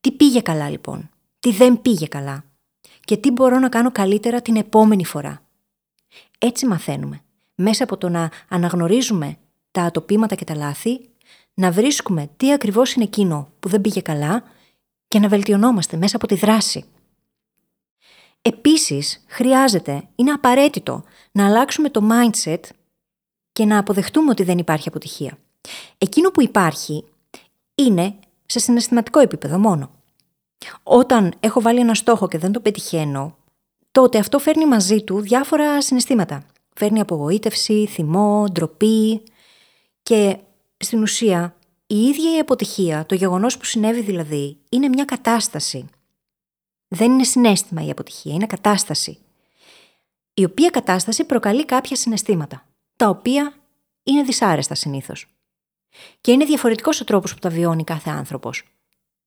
Τι 0.00 0.12
πήγε 0.12 0.40
καλά 0.40 0.68
λοιπόν; 0.70 1.10
Τι 1.40 1.52
δεν 1.52 1.82
πήγε 1.82 2.06
καλά; 2.06 2.44
Και 3.04 3.16
τι 3.16 3.30
μπορώ 3.30 3.58
να 3.58 3.68
κάνω 3.68 3.92
καλύτερα 3.92 4.42
την 4.42 4.56
επόμενη 4.56 5.04
φορά; 5.04 5.42
Έτσι 6.38 6.66
μαθαίνουμε. 6.66 7.20
Μέσα 7.54 7.84
από 7.84 7.96
το 7.96 8.08
να 8.08 8.30
αναγνωρίζουμε 8.48 9.36
τα 9.70 9.82
ατοπήματα 9.82 10.34
και 10.34 10.44
τα 10.44 10.54
λάθη, 10.54 11.00
να 11.54 11.70
βρίσκουμε 11.70 12.30
τι 12.36 12.52
ακριβώς 12.52 12.92
είναι 12.92 13.04
εκείνο 13.04 13.52
που 13.60 13.68
δεν 13.68 13.80
πήγε 13.80 14.00
καλά 14.00 14.42
και 15.08 15.18
να 15.18 15.28
βελτιωνόμαστε 15.28 15.96
μέσα 15.96 16.16
από 16.16 16.26
τη 16.26 16.34
δράση. 16.34 16.84
Επίσης, 18.42 19.24
χρειάζεται, 19.26 20.08
είναι 20.14 20.30
απαραίτητο 20.30 21.04
να 21.32 21.46
αλλάξουμε 21.46 21.90
το 21.90 22.08
mindset 22.10 22.60
και 23.52 23.64
να 23.64 23.78
αποδεχτούμε 23.78 24.30
ότι 24.30 24.42
δεν 24.42 24.58
υπάρχει 24.58 24.88
αποτυχία. 24.88 25.38
Εκείνο 25.98 26.30
που 26.30 26.42
υπάρχει 26.42 27.04
είναι 27.74 28.14
σε 28.46 28.58
συναισθηματικό 28.58 29.20
επίπεδο 29.20 29.58
μόνο. 29.58 29.90
Όταν 30.82 31.34
έχω 31.40 31.60
βάλει 31.60 31.80
ένα 31.80 31.94
στόχο 31.94 32.28
και 32.28 32.38
δεν 32.38 32.52
το 32.52 32.60
πετυχαίνω, 32.60 33.36
τότε 33.92 34.18
αυτό 34.18 34.38
φέρνει 34.38 34.66
μαζί 34.66 35.02
του 35.02 35.20
διάφορα 35.20 35.82
συναισθήματα. 35.82 36.46
Φέρνει 36.74 37.00
απογοήτευση, 37.00 37.86
θυμό, 37.86 38.44
ντροπή 38.52 39.22
και 40.02 40.38
στην 40.84 41.02
ουσία 41.02 41.56
η 41.86 41.96
ίδια 41.96 42.36
η 42.36 42.38
αποτυχία, 42.38 43.06
το 43.06 43.14
γεγονός 43.14 43.58
που 43.58 43.64
συνέβη 43.64 44.00
δηλαδή, 44.00 44.58
είναι 44.68 44.88
μια 44.88 45.04
κατάσταση. 45.04 45.86
Δεν 46.88 47.12
είναι 47.12 47.24
συνέστημα 47.24 47.84
η 47.84 47.90
αποτυχία, 47.90 48.34
είναι 48.34 48.46
κατάσταση. 48.46 49.18
Η 50.34 50.44
οποία 50.44 50.70
κατάσταση 50.70 51.24
προκαλεί 51.24 51.64
κάποια 51.64 51.96
συναισθήματα, 51.96 52.66
τα 52.96 53.08
οποία 53.08 53.54
είναι 54.02 54.22
δυσάρεστα 54.22 54.74
συνήθως. 54.74 55.26
Και 56.20 56.32
είναι 56.32 56.44
διαφορετικός 56.44 57.00
ο 57.00 57.04
τρόπος 57.04 57.34
που 57.34 57.38
τα 57.38 57.48
βιώνει 57.48 57.84
κάθε 57.84 58.10
άνθρωπος. 58.10 58.62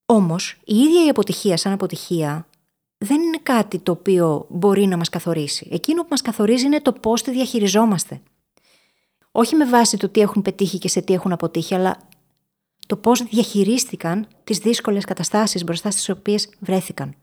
Όμως, 0.06 0.60
η 0.64 0.76
ίδια 0.76 1.04
η 1.04 1.08
αποτυχία 1.08 1.56
σαν 1.56 1.72
αποτυχία 1.72 2.46
δεν 2.98 3.22
είναι 3.22 3.38
κάτι 3.42 3.78
το 3.78 3.92
οποίο 3.92 4.46
μπορεί 4.48 4.86
να 4.86 4.96
μας 4.96 5.08
καθορίσει. 5.08 5.68
Εκείνο 5.70 6.02
που 6.02 6.08
μας 6.10 6.22
καθορίζει 6.22 6.64
είναι 6.64 6.80
το 6.80 6.92
πώς 6.92 7.22
τη 7.22 7.30
διαχειριζόμαστε. 7.30 8.20
Όχι 9.32 9.56
με 9.56 9.64
βάση 9.64 9.96
το 9.96 10.08
τι 10.08 10.20
έχουν 10.20 10.42
πετύχει 10.42 10.78
και 10.78 10.88
σε 10.88 11.00
τι 11.00 11.12
έχουν 11.12 11.32
αποτύχει, 11.32 11.74
αλλά 11.74 11.96
το 12.86 12.96
πώς 12.96 13.22
διαχειρίστηκαν 13.22 14.26
τις 14.44 14.58
δύσκολες 14.58 15.04
καταστάσεις 15.04 15.64
μπροστά 15.64 15.90
στις 15.90 16.08
οποίες 16.08 16.48
βρέθηκαν. 16.58 17.14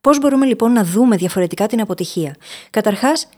Πώς 0.00 0.18
μπορούμε 0.18 0.46
λοιπόν 0.46 0.72
να 0.72 0.84
δούμε 0.84 1.16
διαφορετικά 1.16 1.66
την 1.66 1.80
αποτυχία. 1.80 2.36
Καταρχάς, 2.70 3.28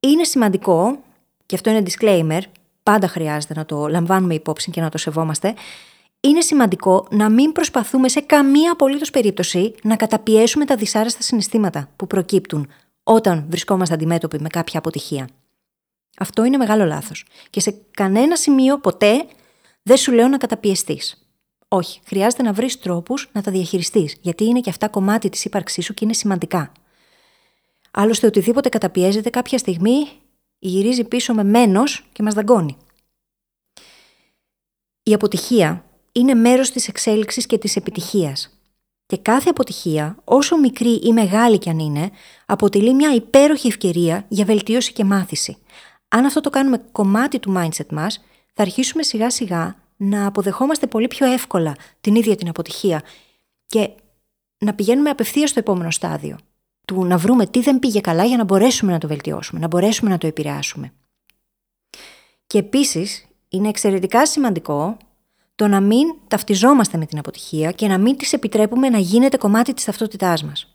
είναι 0.00 0.24
σημαντικό, 0.24 0.98
και 1.46 1.54
αυτό 1.54 1.70
είναι 1.70 1.82
disclaimer, 1.84 2.40
πάντα 2.82 3.08
χρειάζεται 3.08 3.54
να 3.54 3.64
το 3.64 3.88
λαμβάνουμε 3.88 4.34
υπόψη 4.34 4.70
και 4.70 4.80
να 4.80 4.88
το 4.88 4.98
σεβόμαστε, 4.98 5.54
είναι 6.20 6.40
σημαντικό 6.40 7.06
να 7.10 7.28
μην 7.28 7.52
προσπαθούμε 7.52 8.08
σε 8.08 8.20
καμία 8.20 8.72
απολύτως 8.72 9.10
περίπτωση 9.10 9.74
να 9.82 9.96
καταπιέσουμε 9.96 10.64
τα 10.64 10.76
δυσάρεστα 10.76 11.22
συναισθήματα 11.22 11.88
που 11.96 12.06
προκύπτουν 12.06 12.68
όταν 13.02 13.46
βρισκόμαστε 13.48 13.94
αντιμέτωποι 13.94 14.40
με 14.40 14.48
κάποια 14.48 14.78
αποτυχία. 14.78 15.28
Αυτό 16.20 16.44
είναι 16.44 16.56
μεγάλο 16.56 16.84
λάθος. 16.84 17.24
Και 17.50 17.60
σε 17.60 17.74
κανένα 17.90 18.36
σημείο 18.36 18.78
ποτέ 18.78 19.26
δεν 19.82 19.96
σου 19.96 20.12
λέω 20.12 20.28
να 20.28 20.36
καταπιεστείς. 20.36 21.24
Όχι, 21.68 22.00
χρειάζεται 22.04 22.42
να 22.42 22.52
βρεις 22.52 22.78
τρόπους 22.78 23.28
να 23.32 23.42
τα 23.42 23.50
διαχειριστείς, 23.50 24.16
γιατί 24.20 24.44
είναι 24.44 24.60
και 24.60 24.70
αυτά 24.70 24.88
κομμάτι 24.88 25.28
της 25.28 25.44
ύπαρξής 25.44 25.84
σου 25.84 25.94
και 25.94 26.04
είναι 26.04 26.14
σημαντικά. 26.14 26.72
Άλλωστε, 27.90 28.26
οτιδήποτε 28.26 28.68
καταπιέζεται 28.68 29.30
κάποια 29.30 29.58
στιγμή 29.58 30.08
γυρίζει 30.58 31.04
πίσω 31.04 31.34
με 31.34 31.44
μένος 31.44 32.08
και 32.12 32.22
μας 32.22 32.34
δαγκώνει. 32.34 32.76
Η 35.02 35.12
αποτυχία 35.12 35.84
είναι 36.12 36.34
μέρος 36.34 36.70
της 36.70 36.88
εξέλιξης 36.88 37.46
και 37.46 37.58
της 37.58 37.76
επιτυχίας. 37.76 38.60
Και 39.06 39.16
κάθε 39.16 39.48
αποτυχία, 39.50 40.16
όσο 40.24 40.58
μικρή 40.58 40.94
ή 40.94 41.12
μεγάλη 41.12 41.58
κι 41.58 41.68
αν 41.68 41.78
είναι, 41.78 42.10
αποτελεί 42.46 42.94
μια 42.94 43.14
υπέροχη 43.14 43.66
ευκαιρία 43.66 44.24
για 44.28 44.44
βελτίωση 44.44 44.92
και 44.92 45.04
μάθηση. 45.04 45.56
Αν 46.12 46.24
αυτό 46.24 46.40
το 46.40 46.50
κάνουμε 46.50 46.82
κομμάτι 46.92 47.38
του 47.38 47.54
mindset 47.56 47.86
μας, 47.90 48.24
θα 48.54 48.62
αρχίσουμε 48.62 49.02
σιγά 49.02 49.30
σιγά 49.30 49.74
να 49.96 50.26
αποδεχόμαστε 50.26 50.86
πολύ 50.86 51.08
πιο 51.08 51.26
εύκολα 51.26 51.74
την 52.00 52.14
ίδια 52.14 52.36
την 52.36 52.48
αποτυχία 52.48 53.02
και 53.66 53.90
να 54.58 54.74
πηγαίνουμε 54.74 55.10
απευθείας 55.10 55.50
στο 55.50 55.58
επόμενο 55.58 55.90
στάδιο. 55.90 56.38
Του 56.86 57.04
να 57.04 57.18
βρούμε 57.18 57.46
τι 57.46 57.60
δεν 57.60 57.78
πήγε 57.78 58.00
καλά 58.00 58.24
για 58.24 58.36
να 58.36 58.44
μπορέσουμε 58.44 58.92
να 58.92 58.98
το 58.98 59.08
βελτιώσουμε, 59.08 59.60
να 59.60 59.66
μπορέσουμε 59.66 60.10
να 60.10 60.18
το 60.18 60.26
επηρεάσουμε. 60.26 60.92
Και 62.46 62.58
επίσης 62.58 63.26
είναι 63.48 63.68
εξαιρετικά 63.68 64.26
σημαντικό 64.26 64.96
το 65.54 65.68
να 65.68 65.80
μην 65.80 66.14
ταυτιζόμαστε 66.28 66.98
με 66.98 67.06
την 67.06 67.18
αποτυχία 67.18 67.72
και 67.72 67.88
να 67.88 67.98
μην 67.98 68.16
της 68.16 68.32
επιτρέπουμε 68.32 68.88
να 68.88 68.98
γίνεται 68.98 69.36
κομμάτι 69.36 69.74
της 69.74 69.84
ταυτότητάς 69.84 70.44
μας. 70.44 70.74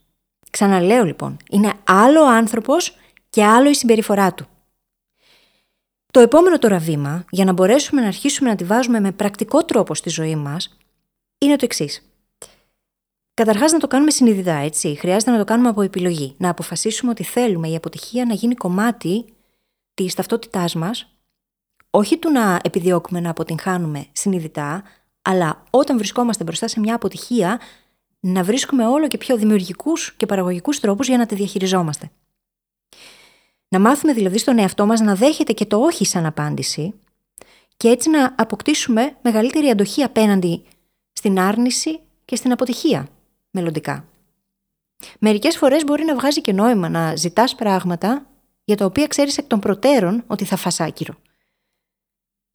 Ξαναλέω 0.50 1.04
λοιπόν, 1.04 1.38
είναι 1.50 1.74
άλλο 1.84 2.22
ο 2.22 2.30
άνθρωπος 2.30 2.98
και 3.30 3.46
άλλο 3.46 3.70
η 3.70 3.74
συμπεριφορά 3.74 4.34
του. 4.34 4.48
Το 6.15 6.22
επόμενο 6.22 6.57
τώρα 6.57 6.77
βήμα, 6.77 7.25
για 7.29 7.45
να 7.45 7.53
μπορέσουμε 7.53 8.01
να 8.01 8.07
αρχίσουμε 8.07 8.50
να 8.50 8.55
τη 8.55 8.63
βάζουμε 8.63 9.00
με 9.00 9.12
πρακτικό 9.12 9.65
τρόπο 9.65 9.95
στη 9.95 10.10
ζωή 10.10 10.36
μας, 10.36 10.77
είναι 11.38 11.55
το 11.55 11.65
εξής. 11.65 12.12
Καταρχάς, 13.34 13.72
να 13.72 13.79
το 13.79 13.88
κάνουμε 13.88 14.12
συνειδητά, 14.12 14.53
έτσι. 14.53 14.95
Χρειάζεται 14.95 15.31
να 15.31 15.38
το 15.38 15.43
κάνουμε 15.43 15.69
από 15.69 15.81
επιλογή. 15.81 16.36
Να 16.38 16.50
αποφασίσουμε 16.50 17.12
ότι 17.12 17.24
θέλουμε 17.24 17.69
η 17.69 17.75
αποτυχία 17.75 18.25
να 18.25 18.34
γίνει 18.34 18.55
κομμάτι 18.55 19.25
της 19.93 20.13
ταυτότητάς 20.13 20.75
μας, 20.75 21.15
όχι 21.89 22.17
του 22.17 22.31
να 22.31 22.60
επιδιώκουμε 22.63 23.19
να 23.19 23.29
αποτυγχάνουμε 23.29 24.05
συνειδητά, 24.12 24.84
αλλά 25.22 25.63
όταν 25.69 25.98
βρισκόμαστε 25.98 26.43
μπροστά 26.43 26.67
σε 26.67 26.79
μια 26.79 26.95
αποτυχία, 26.95 27.60
να 28.19 28.43
βρίσκουμε 28.43 28.88
όλο 28.88 29.07
και 29.07 29.17
πιο 29.17 29.38
δημιουργικούς 29.38 30.13
και 30.17 30.25
παραγωγικούς 30.25 30.79
τρόπους 30.79 31.07
για 31.07 31.17
να 31.17 31.25
τη 31.25 31.36
διαχειριζόμαστε. 31.36 32.12
Να 33.75 33.82
μάθουμε 33.82 34.13
δηλαδή 34.13 34.38
στον 34.38 34.60
εαυτό 34.60 34.86
μας 34.86 35.00
να 35.00 35.15
δέχεται 35.15 35.53
και 35.53 35.65
το 35.65 35.77
όχι 35.77 36.05
σαν 36.05 36.25
απάντηση 36.25 36.94
και 37.77 37.88
έτσι 37.88 38.10
να 38.10 38.36
αποκτήσουμε 38.38 39.15
μεγαλύτερη 39.22 39.70
αντοχή 39.70 40.03
απέναντι 40.03 40.63
στην 41.13 41.39
άρνηση 41.39 42.00
και 42.25 42.36
στην 42.36 42.51
αποτυχία 42.51 43.08
μελλοντικά. 43.51 44.05
Μερικές 45.20 45.58
φορές 45.58 45.84
μπορεί 45.84 46.03
να 46.03 46.15
βγάζει 46.15 46.41
και 46.41 46.53
νόημα 46.53 46.89
να 46.89 47.15
ζητάς 47.15 47.55
πράγματα 47.55 48.25
για 48.63 48.77
τα 48.77 48.86
οποία 48.86 49.08
ξέρεις 49.08 49.38
εκ 49.38 49.48
των 49.48 49.60
προτέρων 49.60 50.24
ότι 50.27 50.46
θα 50.46 50.55
φας 50.55 50.79
άκυρο. 50.79 51.15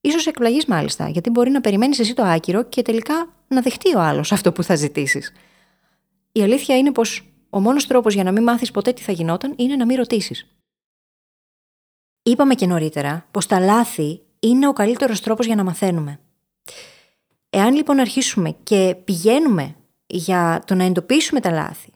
Ίσως 0.00 0.26
εκπλαγείς 0.26 0.66
μάλιστα, 0.66 1.08
γιατί 1.08 1.30
μπορεί 1.30 1.50
να 1.50 1.60
περιμένεις 1.60 1.98
εσύ 1.98 2.14
το 2.14 2.22
άκυρο 2.22 2.62
και 2.62 2.82
τελικά 2.82 3.32
να 3.48 3.60
δεχτεί 3.60 3.94
ο 3.94 4.00
άλλος 4.00 4.32
αυτό 4.32 4.52
που 4.52 4.62
θα 4.62 4.74
ζητήσεις. 4.74 5.32
Η 6.32 6.42
αλήθεια 6.42 6.78
είναι 6.78 6.92
πως 6.92 7.32
ο 7.50 7.60
μόνος 7.60 7.86
τρόπος 7.86 8.14
για 8.14 8.24
να 8.24 8.32
μην 8.32 8.42
μάθεις 8.42 8.70
ποτέ 8.70 8.92
τι 8.92 9.02
θα 9.02 9.12
γινόταν 9.12 9.54
είναι 9.56 9.76
να 9.76 9.86
μην 9.86 9.96
ρωτήσεις. 9.96 10.46
Είπαμε 12.22 12.54
και 12.54 12.66
νωρίτερα 12.66 13.26
πως 13.30 13.46
τα 13.46 13.60
λάθη 13.60 14.20
είναι 14.40 14.68
ο 14.68 14.72
καλύτερος 14.72 15.20
τρόπος 15.20 15.46
για 15.46 15.54
να 15.54 15.64
μαθαίνουμε. 15.64 16.20
Εάν 17.50 17.74
λοιπόν 17.74 17.98
αρχίσουμε 17.98 18.56
και 18.62 18.96
πηγαίνουμε 19.04 19.74
για 20.06 20.62
το 20.66 20.74
να 20.74 20.84
εντοπίσουμε 20.84 21.40
τα 21.40 21.50
λάθη 21.50 21.92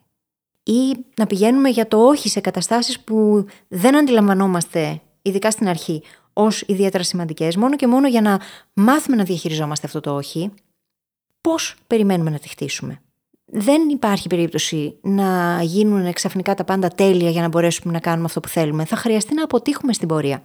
ή 0.63 0.97
να 1.17 1.27
πηγαίνουμε 1.27 1.69
για 1.69 1.89
το 1.89 2.07
όχι 2.07 2.29
σε 2.29 2.41
καταστάσεις 2.41 3.01
που 3.01 3.47
δεν 3.69 3.97
αντιλαμβανόμαστε, 3.97 5.01
ειδικά 5.23 5.51
στην 5.51 5.69
αρχή, 5.69 6.03
ως 6.33 6.61
ιδιαίτερα 6.61 7.05
σημαντικές, 7.05 7.57
μόνο 7.57 7.77
και 7.77 7.87
μόνο 7.87 8.09
για 8.09 8.21
να 8.21 8.41
μάθουμε 8.75 9.17
να 9.17 9.25
διαχειριζόμαστε 9.25 9.87
αυτό 9.87 10.01
το 10.01 10.15
όχι, 10.15 10.53
πώς 11.41 11.77
περιμένουμε 11.87 12.31
να 12.31 12.39
τη 12.39 12.49
χτίσουμε; 12.49 13.03
Δεν 13.57 13.89
υπάρχει 13.89 14.29
περίπτωση 14.29 14.99
να 15.03 15.61
γίνουν 15.63 16.13
ξαφνικά 16.13 16.55
τα 16.55 16.65
πάντα 16.65 16.89
τέλεια 16.89 17.31
για 17.31 17.43
να 17.43 17.49
μπορέσουμε 17.49 17.93
να 17.93 17.99
κάνουμε 18.01 18.25
αυτό 18.25 18.41
που 18.41 18.49
θέλουμε. 18.49 18.85
Θα 18.85 18.97
χρειαστεί 18.97 19.35
να 19.35 19.43
αποτύχουμε 19.43 19.93
στην 19.93 20.09
πορεία. 20.09 20.43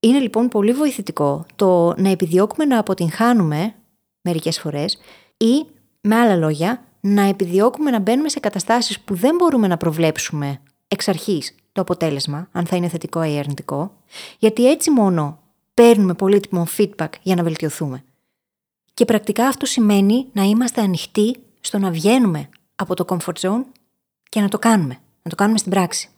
Είναι 0.00 0.18
λοιπόν 0.18 0.48
πολύ 0.48 0.72
βοηθητικό 0.72 1.46
το 1.56 1.94
να 1.96 2.08
επιδιώκουμε 2.08 2.64
να 2.64 2.78
αποτυγχάνουμε 2.78 3.74
μερικές 4.20 4.60
φορές 4.60 4.98
ή 5.36 5.66
με 6.00 6.16
άλλα 6.16 6.36
λόγια 6.36 6.84
να 7.00 7.22
επιδιώκουμε 7.22 7.90
να 7.90 7.98
μπαίνουμε 7.98 8.28
σε 8.28 8.40
καταστάσεις 8.40 9.00
που 9.00 9.14
δεν 9.14 9.36
μπορούμε 9.36 9.66
να 9.66 9.76
προβλέψουμε 9.76 10.60
εξ 10.88 11.08
αρχής 11.08 11.54
το 11.72 11.80
αποτέλεσμα, 11.80 12.48
αν 12.52 12.66
θα 12.66 12.76
είναι 12.76 12.88
θετικό 12.88 13.22
ή 13.22 13.38
αρνητικό, 13.38 13.92
γιατί 14.38 14.70
έτσι 14.70 14.90
μόνο 14.90 15.38
παίρνουμε 15.74 16.14
πολύτιμο 16.14 16.66
feedback 16.76 17.10
για 17.22 17.34
να 17.34 17.42
βελτιωθούμε. 17.42 18.04
Και 19.02 19.08
πρακτικά 19.08 19.46
αυτό 19.46 19.66
σημαίνει 19.66 20.26
να 20.32 20.42
είμαστε 20.42 20.80
ανοιχτοί 20.80 21.36
στο 21.60 21.78
να 21.78 21.90
βγαίνουμε 21.90 22.48
από 22.74 22.94
το 22.94 23.04
comfort 23.08 23.40
zone 23.40 23.64
και 24.28 24.40
να 24.40 24.48
το 24.48 24.58
κάνουμε, 24.58 24.98
να 25.22 25.30
το 25.30 25.36
κάνουμε 25.36 25.58
στην 25.58 25.70
πράξη. 25.70 26.08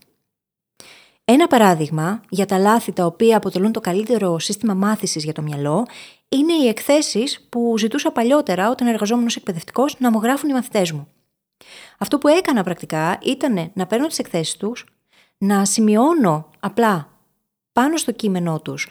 Ένα 1.24 1.46
παράδειγμα 1.46 2.20
για 2.28 2.46
τα 2.46 2.58
λάθη 2.58 2.92
τα 2.92 3.06
οποία 3.06 3.36
αποτελούν 3.36 3.72
το 3.72 3.80
καλύτερο 3.80 4.38
σύστημα 4.38 4.74
μάθησης 4.74 5.24
για 5.24 5.32
το 5.32 5.42
μυαλό 5.42 5.86
είναι 6.28 6.52
οι 6.52 6.68
εκθέσεις 6.68 7.46
που 7.48 7.78
ζητούσα 7.78 8.12
παλιότερα 8.12 8.70
όταν 8.70 8.88
εργαζόμουν 8.88 9.26
ως 9.26 9.36
εκπαιδευτικός 9.36 9.96
να 9.98 10.10
μου 10.10 10.20
γράφουν 10.22 10.48
οι 10.48 10.52
μαθητές 10.52 10.92
μου. 10.92 11.08
Αυτό 11.98 12.18
που 12.18 12.28
έκανα 12.28 12.62
πρακτικά 12.62 13.18
ήταν 13.22 13.70
να 13.74 13.86
παίρνω 13.86 14.06
τις 14.06 14.18
εκθέσεις 14.18 14.56
τους, 14.56 14.84
να 15.38 15.64
σημειώνω 15.64 16.50
απλά 16.60 17.08
πάνω 17.72 17.96
στο 17.96 18.12
κείμενό 18.12 18.60
τους 18.60 18.88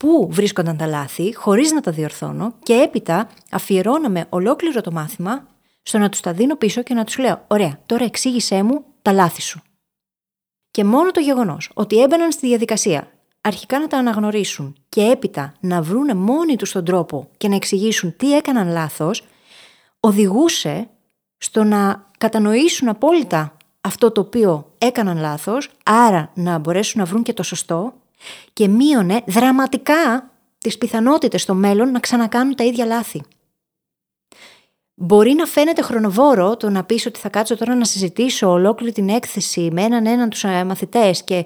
πού 0.00 0.28
βρίσκονταν 0.30 0.76
τα 0.76 0.86
λάθη, 0.86 1.34
χωρίς 1.34 1.72
να 1.72 1.80
τα 1.80 1.90
διορθώνω, 1.90 2.54
και 2.62 2.74
έπειτα 2.74 3.28
αφιερώναμε 3.50 4.26
ολόκληρο 4.28 4.80
το 4.80 4.92
μάθημα 4.92 5.46
στο 5.82 5.98
να 5.98 6.08
τους 6.08 6.20
τα 6.20 6.32
δίνω 6.32 6.56
πίσω 6.56 6.82
και 6.82 6.94
να 6.94 7.04
τους 7.04 7.18
λέω: 7.18 7.44
Ωραία, 7.46 7.78
τώρα 7.86 8.04
εξήγησέ 8.04 8.62
μου 8.62 8.84
τα 9.02 9.12
λάθη 9.12 9.42
σου. 9.42 9.60
Και 10.70 10.84
μόνο 10.84 11.10
το 11.10 11.20
γεγονός 11.20 11.70
ότι 11.74 12.02
έμπαιναν 12.02 12.32
στη 12.32 12.46
διαδικασία 12.46 13.10
αρχικά 13.40 13.78
να 13.78 13.86
τα 13.86 13.96
αναγνωρίσουν 13.96 14.76
και 14.88 15.02
έπειτα 15.02 15.52
να 15.60 15.82
βρούνε 15.82 16.14
μόνοι 16.14 16.56
τους 16.56 16.72
τον 16.72 16.84
τρόπο 16.84 17.28
και 17.36 17.48
να 17.48 17.54
εξηγήσουν 17.54 18.16
τι 18.16 18.36
έκαναν 18.36 18.68
λάθος, 18.68 19.26
οδηγούσε 20.00 20.88
στο 21.38 21.64
να 21.64 22.06
κατανοήσουν 22.18 22.88
απόλυτα 22.88 23.56
αυτό 23.80 24.10
το 24.10 24.20
οποίο 24.20 24.72
έκαναν 24.78 25.18
λάθος, 25.18 25.70
άρα 25.84 26.30
να 26.34 26.58
μπορέσουν 26.58 27.00
να 27.00 27.06
βρουν 27.06 27.22
και 27.22 27.32
το 27.32 27.42
σωστό 27.42 27.94
και 28.52 28.68
μείωνε 28.68 29.22
δραματικά 29.26 30.30
τις 30.58 30.78
πιθανότητες 30.78 31.42
στο 31.42 31.54
μέλλον 31.54 31.90
να 31.90 32.00
ξανακάνουν 32.00 32.54
τα 32.54 32.64
ίδια 32.64 32.84
λάθη. 32.84 33.22
Μπορεί 34.94 35.32
να 35.32 35.46
φαίνεται 35.46 35.82
χρονοβόρο 35.82 36.56
το 36.56 36.70
να 36.70 36.84
πεις 36.84 37.06
ότι 37.06 37.18
θα 37.18 37.28
κάτσω 37.28 37.56
τώρα 37.56 37.74
να 37.74 37.84
συζητήσω 37.84 38.50
ολόκληρη 38.50 38.92
την 38.92 39.08
έκθεση 39.08 39.68
με 39.72 39.82
έναν 39.82 40.06
έναν 40.06 40.30
τους 40.30 40.44
ε, 40.44 40.64
μαθητές 40.64 41.24
και 41.24 41.44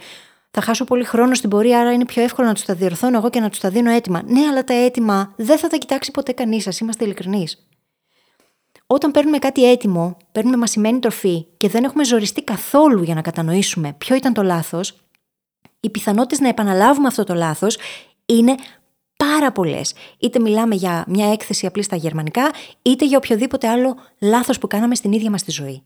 θα 0.51 0.61
χάσω 0.61 0.85
πολύ 0.85 1.05
χρόνο 1.05 1.35
στην 1.35 1.51
πορεία, 1.51 1.81
άρα 1.81 1.93
είναι 1.93 2.05
πιο 2.05 2.23
εύκολο 2.23 2.49
να 2.49 2.55
τους 2.55 2.65
τα 2.65 2.75
διορθώνω 2.75 3.17
εγώ 3.17 3.31
και 3.31 3.41
να 3.41 3.49
τους 3.49 3.61
τα 3.61 3.71
δίνω 3.71 3.91
έτοιμα. 3.91 4.23
Ναι, 4.27 4.41
αλλά 4.41 4.65
τα 4.65 4.75
έτοιμα 4.75 5.33
δεν 5.37 5.59
θα 5.59 5.69
τα 5.69 5.77
κοιτάξει 5.77 6.11
ποτέ 6.11 6.33
κανείς 6.33 6.63
σας, 6.63 6.79
είμαστε 6.79 7.05
ειλικρινείς. 7.05 7.67
Όταν 8.87 9.11
παίρνουμε 9.11 9.39
κάτι 9.39 9.71
έτοιμο, 9.71 10.17
παίρνουμε 10.33 10.57
μασημένη 10.57 10.99
τροφή 10.99 11.47
και 11.57 11.69
δεν 11.69 11.85
έχουμε 11.85 12.05
ζοριστεί 12.05 12.43
καθόλου 12.43 13.03
για 13.03 13.15
να 13.15 13.23
κατανοήσουμε 13.23 13.95
ποιο 13.99 14.17
ήταν 14.17 14.33
το 14.33 14.43
λάθος, 14.43 15.04
οι 15.85 15.91
πιθανότητες 15.91 16.41
να 16.41 16.49
επαναλάβουμε 16.49 17.07
αυτό 17.07 17.25
το 17.25 17.35
λάθος 17.35 17.79
είναι 18.27 18.55
πάρα 19.17 19.53
πολλές. 19.53 19.95
Είτε 20.19 20.39
μιλάμε 20.39 20.75
για 20.75 21.05
μια 21.09 21.33
έκθεση 21.33 21.67
απλή 21.67 21.83
στα 21.83 21.97
γερμανικά, 21.97 22.51
είτε 22.83 23.07
για 23.07 23.17
οποιοδήποτε 23.17 23.69
άλλο 23.69 23.97
λάθος 24.21 24.59
που 24.59 24.67
κάναμε 24.67 24.95
στην 24.95 25.13
ίδια 25.13 25.31
μας 25.31 25.43
τη 25.43 25.51
ζωή. 25.51 25.83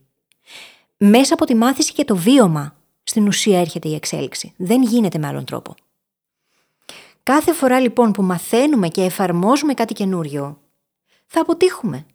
Μέσα 0.97 1.33
από 1.33 1.45
τη 1.45 1.55
μάθηση 1.55 1.93
και 1.93 2.05
το 2.05 2.15
βίωμα, 2.15 2.75
στην 3.03 3.27
ουσία 3.27 3.59
έρχεται 3.59 3.87
η 3.89 3.95
εξέλιξη. 3.95 4.53
Δεν 4.57 4.83
γίνεται 4.83 5.17
με 5.17 5.27
άλλον 5.27 5.45
τρόπο. 5.45 5.75
Κάθε 7.23 7.53
φορά 7.53 7.79
λοιπόν 7.79 8.11
που 8.11 8.23
μαθαίνουμε 8.23 8.87
και 8.87 9.03
εφαρμόζουμε 9.03 9.73
κάτι 9.73 9.93
καινούριο, 9.93 10.61
θα 11.25 11.41
αποτύχουμε. 11.41 12.05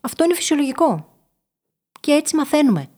Αυτό 0.00 0.24
είναι 0.24 0.34
φυσιολογικό. 0.34 1.06
Και 2.00 2.12
έτσι 2.12 2.36
μαθαίνουμε. 2.36 2.88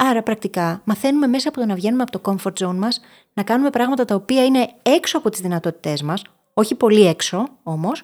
Άρα, 0.00 0.22
πρακτικά, 0.22 0.82
μαθαίνουμε 0.84 1.26
μέσα 1.26 1.48
από 1.48 1.60
το 1.60 1.66
να 1.66 1.74
βγαίνουμε 1.74 2.02
από 2.02 2.18
το 2.18 2.20
comfort 2.24 2.66
zone 2.66 2.74
μας 2.74 3.00
να 3.32 3.42
κάνουμε 3.42 3.70
πράγματα 3.70 4.04
τα 4.04 4.14
οποία 4.14 4.44
είναι 4.44 4.68
έξω 4.82 5.18
από 5.18 5.30
τις 5.30 5.40
δυνατότητές 5.40 6.02
μας, 6.02 6.22
όχι 6.54 6.74
πολύ 6.74 7.06
έξω 7.06 7.48
όμως, 7.62 8.02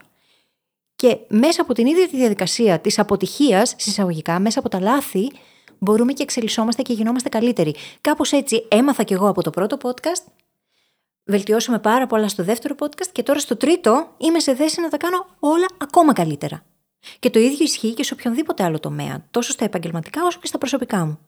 και 0.97 1.19
μέσα 1.29 1.63
από 1.63 1.75
την 1.75 1.87
ίδια 1.87 2.09
τη 2.09 2.17
διαδικασία 2.17 2.79
της 2.79 2.99
αποτυχίας, 2.99 3.75
συσσαγωγικά, 3.77 4.39
μέσα 4.39 4.59
από 4.59 4.69
τα 4.69 4.81
λάθη, 4.81 5.33
μπορούμε 5.79 6.13
και 6.13 6.23
εξελισσόμαστε 6.23 6.83
και 6.83 6.93
γινόμαστε 6.93 7.29
καλύτεροι. 7.29 7.75
Κάπως 8.01 8.33
έτσι 8.33 8.67
έμαθα 8.69 9.03
κι 9.03 9.13
εγώ 9.13 9.29
από 9.29 9.43
το 9.43 9.51
πρώτο 9.51 9.77
podcast. 9.83 10.25
Βελτιώσαμε 11.25 11.79
πάρα 11.79 12.07
πολλά 12.07 12.29
στο 12.29 12.45
δεύτερο 12.45 12.75
podcast 12.79 13.09
και 13.13 13.23
τώρα 13.23 13.39
στο 13.39 13.57
τρίτο 13.57 14.09
είμαι 14.17 14.39
σε 14.39 14.55
θέση 14.55 14.81
να 14.81 14.89
τα 14.89 14.97
κάνω 14.97 15.27
όλα 15.39 15.67
ακόμα 15.79 16.13
καλύτερα. 16.13 16.65
Και 17.19 17.31
το 17.31 17.39
ίδιο 17.39 17.65
ισχύει 17.65 17.95
και 17.95 18.05
σε 18.05 18.15
οποιονδήποτε 18.15 18.63
άλλο 18.63 18.81
τομέα, 18.81 19.27
τόσο 19.31 19.53
στα 19.53 19.65
επαγγελματικά 19.65 20.25
όσο 20.25 20.39
και 20.41 20.47
στα 20.47 20.59
προσωπικά 20.59 21.05
μου. 21.05 21.19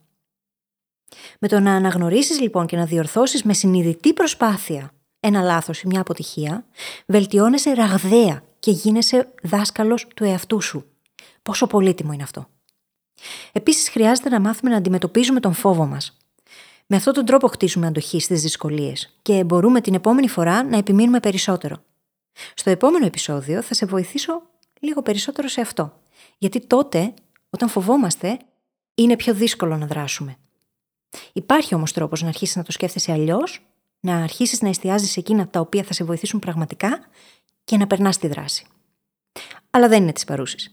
Με 1.41 1.49
το 1.49 1.61
να 1.61 1.75
αναγνωρίσεις 1.75 2.41
λοιπόν 2.41 2.67
και 2.67 2.77
να 2.77 2.85
διορθώσεις 2.85 3.43
με 3.43 3.53
συνειδητή 3.53 4.13
προσπάθεια 4.13 4.91
ένα 5.27 5.43
λάθος 5.43 5.81
ή 5.81 5.87
μια 5.87 6.01
αποτυχία, 6.01 6.65
βελτιώνεσαι 7.07 7.73
ραγδαία 7.73 8.43
και 8.59 8.71
γίνεσαι 8.71 9.29
δάσκαλος 9.43 10.07
του 10.15 10.25
εαυτού 10.25 10.61
σου. 10.61 10.85
Πόσο 11.43 11.67
πολύτιμο 11.67 12.13
είναι 12.13 12.23
αυτό. 12.23 12.49
Επίσης 13.53 13.89
χρειάζεται 13.89 14.29
να 14.29 14.41
μάθουμε 14.41 14.71
να 14.71 14.77
αντιμετωπίζουμε 14.77 15.41
τον 15.41 15.53
φόβο 15.53 15.87
μας. 15.87 16.17
Με 16.87 16.97
αυτόν 16.97 17.13
τον 17.13 17.25
τρόπο 17.25 17.49
χτίζουμε 17.49 17.87
αντοχή 17.87 18.21
στις 18.21 18.43
δυσκολίες 18.43 19.17
και 19.23 19.45
μπορούμε 19.45 19.81
την 19.81 19.95
επόμενη 19.95 20.29
φορά 20.29 20.65
να 20.65 20.77
επιμείνουμε 20.77 21.21
περισσότερο. 21.21 21.77
Στο 22.55 22.71
επόμενο 22.71 23.07
επεισόδιο 23.07 23.63
θα 23.63 23.75
σε 23.75 23.87
βοηθήσω 23.87 24.43
λίγο 24.81 25.03
περισσότερο 25.03 25.49
σε 25.49 25.61
αυτό. 25.61 26.01
Γιατί 26.39 26.67
τότε, 26.67 27.15
όταν 27.51 27.69
φοβόμαστε, 27.69 28.39
είναι 28.95 29.17
πιο 29.17 29.35
δύσκολο 29.35 29.77
να 29.77 29.87
δράσουμε. 29.87 30.37
Υπάρχει 31.33 31.75
όμως 31.75 31.93
τρόπος 31.93 32.23
να 32.23 32.29
αρχίσεις 32.29 32.57
να 32.57 32.63
το 32.63 32.73
σκέφτεσαι 32.73 33.13
αλλιώς, 33.13 33.67
να 34.01 34.17
αρχίσεις 34.17 34.61
να 34.61 34.69
εστιάζεις 34.69 35.11
σε 35.11 35.21
εκείνα 35.21 35.49
τα 35.49 35.61
οποία 35.61 35.83
θα 35.83 35.93
σε 35.93 36.05
βοηθήσουν 36.05 36.41
πραγματικά 36.41 37.01
και 37.65 37.77
να 37.77 37.87
περνάς 37.87 38.19
τη 38.19 38.29
δράση. 38.29 38.67
Αλλά 39.71 39.89
δεν 39.89 40.03
είναι 40.03 40.13
της 40.13 40.25
παρούσης. 40.25 40.71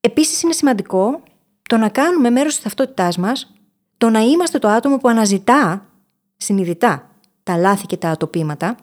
Επίσης, 0.00 0.42
είναι 0.42 0.52
σημαντικό 0.52 1.22
το 1.62 1.76
να 1.76 1.88
κάνουμε 1.88 2.30
μέρος 2.30 2.54
της 2.54 2.62
ταυτότητάς 2.62 3.16
μας 3.16 3.52
το 3.96 4.10
να 4.10 4.20
είμαστε 4.20 4.58
το 4.58 4.68
άτομο 4.68 4.98
που 4.98 5.08
αναζητά 5.08 5.86
συνειδητά 6.36 7.10
τα 7.42 7.56
λάθη 7.56 7.86
και 7.86 7.96
τα 7.96 8.10
ατοπήματα 8.10 8.76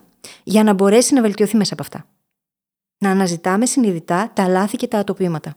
για 0.44 0.64
να 0.64 0.74
μπορέσει 0.74 1.14
να 1.14 1.22
βελτιωθεί 1.22 1.58
μέσα 1.58 1.74
από 1.74 1.82
αυτά. 1.82 2.06
Να 2.98 3.10
αναζητάμε 3.10 3.66
συνειδητά 3.66 4.32
τα 4.34 4.48
λάθη 4.48 4.78
και 4.78 4.88
τα 4.88 4.98
ατοπήματα. 4.98 5.56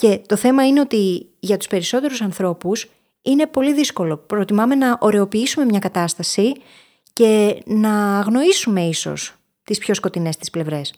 Και 0.00 0.20
το 0.26 0.36
θέμα 0.36 0.66
είναι 0.66 0.80
ότι 0.80 1.28
για 1.40 1.56
τους 1.56 1.66
περισσότερους 1.66 2.20
ανθρώπους 2.20 2.90
είναι 3.22 3.46
πολύ 3.46 3.74
δύσκολο. 3.74 4.16
Προτιμάμε 4.16 4.74
να 4.74 4.98
ωρεοποιήσουμε 5.00 5.64
μια 5.64 5.78
κατάσταση 5.78 6.52
και 7.12 7.62
να 7.66 8.18
αγνοήσουμε 8.18 8.80
ίσως 8.80 9.34
τις 9.62 9.78
πιο 9.78 9.94
σκοτεινές 9.94 10.36
της 10.36 10.50
πλευρές. 10.50 10.94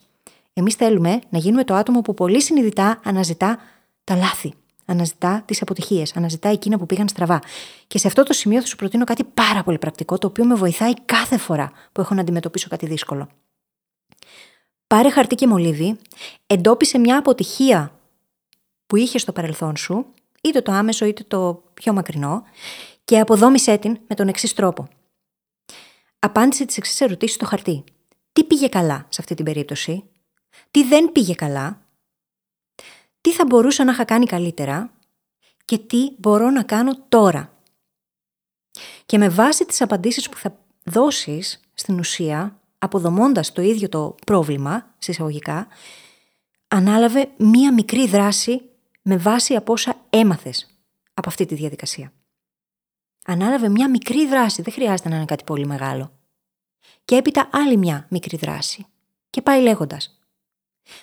Εμείς 0.52 0.75
θέλουμε 0.75 1.21
να 1.28 1.38
γίνουμε 1.38 1.64
το 1.64 1.75
άτομο 1.75 2.00
που 2.00 2.14
πολύ 2.14 2.42
συνειδητά 2.42 3.00
αναζητά 3.04 3.59
τα 4.04 4.16
λάθη. 4.16 4.52
Αναζητά 4.85 5.42
τις 5.47 5.62
αποτυχίες, 5.62 6.16
αναζητά 6.16 6.49
εκείνα 6.49 6.78
που 6.78 6.87
πήγαν 6.87 7.09
στραβά. 7.09 7.40
Και 7.87 7.99
σε 7.99 8.06
αυτό 8.06 8.23
το 8.23 8.32
σημείο 8.32 8.61
θα 8.61 8.66
σου 8.66 8.76
προτείνω 8.76 9.04
κάτι 9.04 9.25
πάρα 9.25 9.62
πολύ 9.62 9.78
πρακτικό, 9.78 10.18
το 10.18 10.26
οποίο 10.26 10.44
με 10.44 10.54
βοηθάει 10.54 10.94
κάθε 11.04 11.38
φορά 11.38 11.73
που 11.92 12.00
έχω 12.00 12.14
να 12.14 12.21
αντιμετωπίσω 12.21 12.68
κάτι 12.68 12.87
δύσκολο. 12.87 13.28
Πάρε 14.87 15.11
χαρτί 15.11 15.35
και 15.35 15.47
μολύβι, 15.47 15.97
εντόπισε 16.47 16.99
μια 16.99 17.18
αποτυχία 17.18 17.97
που 18.92 18.99
είχε 18.99 19.18
στο 19.18 19.32
παρελθόν 19.32 19.76
σου, 19.76 20.06
είτε 20.42 20.61
το 20.61 20.72
άμεσο 20.72 21.04
είτε 21.04 21.25
το 21.28 21.62
πιο 21.75 21.92
μακρινό, 21.92 22.42
και 23.04 23.18
αποδόμησέ 23.18 23.76
την 23.78 23.99
με 24.08 24.14
τον 24.14 24.28
εξής 24.28 24.54
τρόπο. 24.54 24.88
Απάντησε 26.18 26.64
τις 26.64 26.76
εξής 26.76 27.00
ερωτήσεις 27.00 27.34
στο 27.34 27.44
χαρτί. 27.44 27.84
Τι 28.32 28.44
πήγε 28.44 28.68
καλά 28.68 29.06
σε 29.08 29.20
αυτή 29.20 29.34
την 29.34 29.44
περίπτωση, 29.44 30.04
τι 30.70 30.84
δεν 30.84 31.12
πήγε 31.12 31.34
καλά, 31.34 31.80
τι 33.20 33.32
θα 33.32 33.44
μπορούσα 33.46 33.84
να 33.84 33.92
είχα 33.92 34.04
κάνει 34.04 34.26
καλύτερα; 34.26 34.92
Και 35.64 35.78
τι 35.78 36.11
μπορώ 36.18 36.50
να 36.50 36.62
κάνω 36.62 36.99
τώρα; 37.08 37.58
Και 39.06 39.18
με 39.18 39.28
βάση 39.28 39.64
τις 39.64 39.80
απαντήσεις 39.80 40.28
που 40.28 40.37
θα 40.37 40.58
δώσεις 40.84 41.61
στην 41.75 41.99
ουσία, 41.99 42.61
αποδομώντας 42.78 43.52
το 43.52 43.62
ίδιο 43.62 43.88
το 43.88 44.14
πρόβλημα, 44.26 44.94
συσσαγωγικά, 44.99 45.66
ανάλαβε 46.68 47.30
μία 47.37 47.72
μικρή 47.72 48.06
δράση 48.06 48.66
με 49.02 49.16
βάση 49.16 49.54
από 49.54 49.73
όσα 49.73 50.06
έμαθες 50.11 50.66
από 51.14 51.28
αυτή 51.28 51.47
τη 51.47 51.54
διαδικασία. 51.54 52.12
Ανάλαβε 53.25 53.68
μία 53.68 53.90
μικρή 53.90 54.26
δράση, 54.26 54.62
δεν 54.62 54.73
χρειάζεται 54.73 55.09
να 55.09 55.16
είναι 55.16 55.25
κάτι 55.25 55.44
πολύ 55.44 55.66
μεγάλο. 55.66 56.12
Και 57.04 57.16
έπειτα 57.16 57.49
άλλη 57.52 57.76
μια 57.76 58.06
μικρή 58.11 58.37
δράση. 58.37 58.87
Και 59.30 59.42
πάει 59.42 59.62
λέγοντας. 59.62 60.18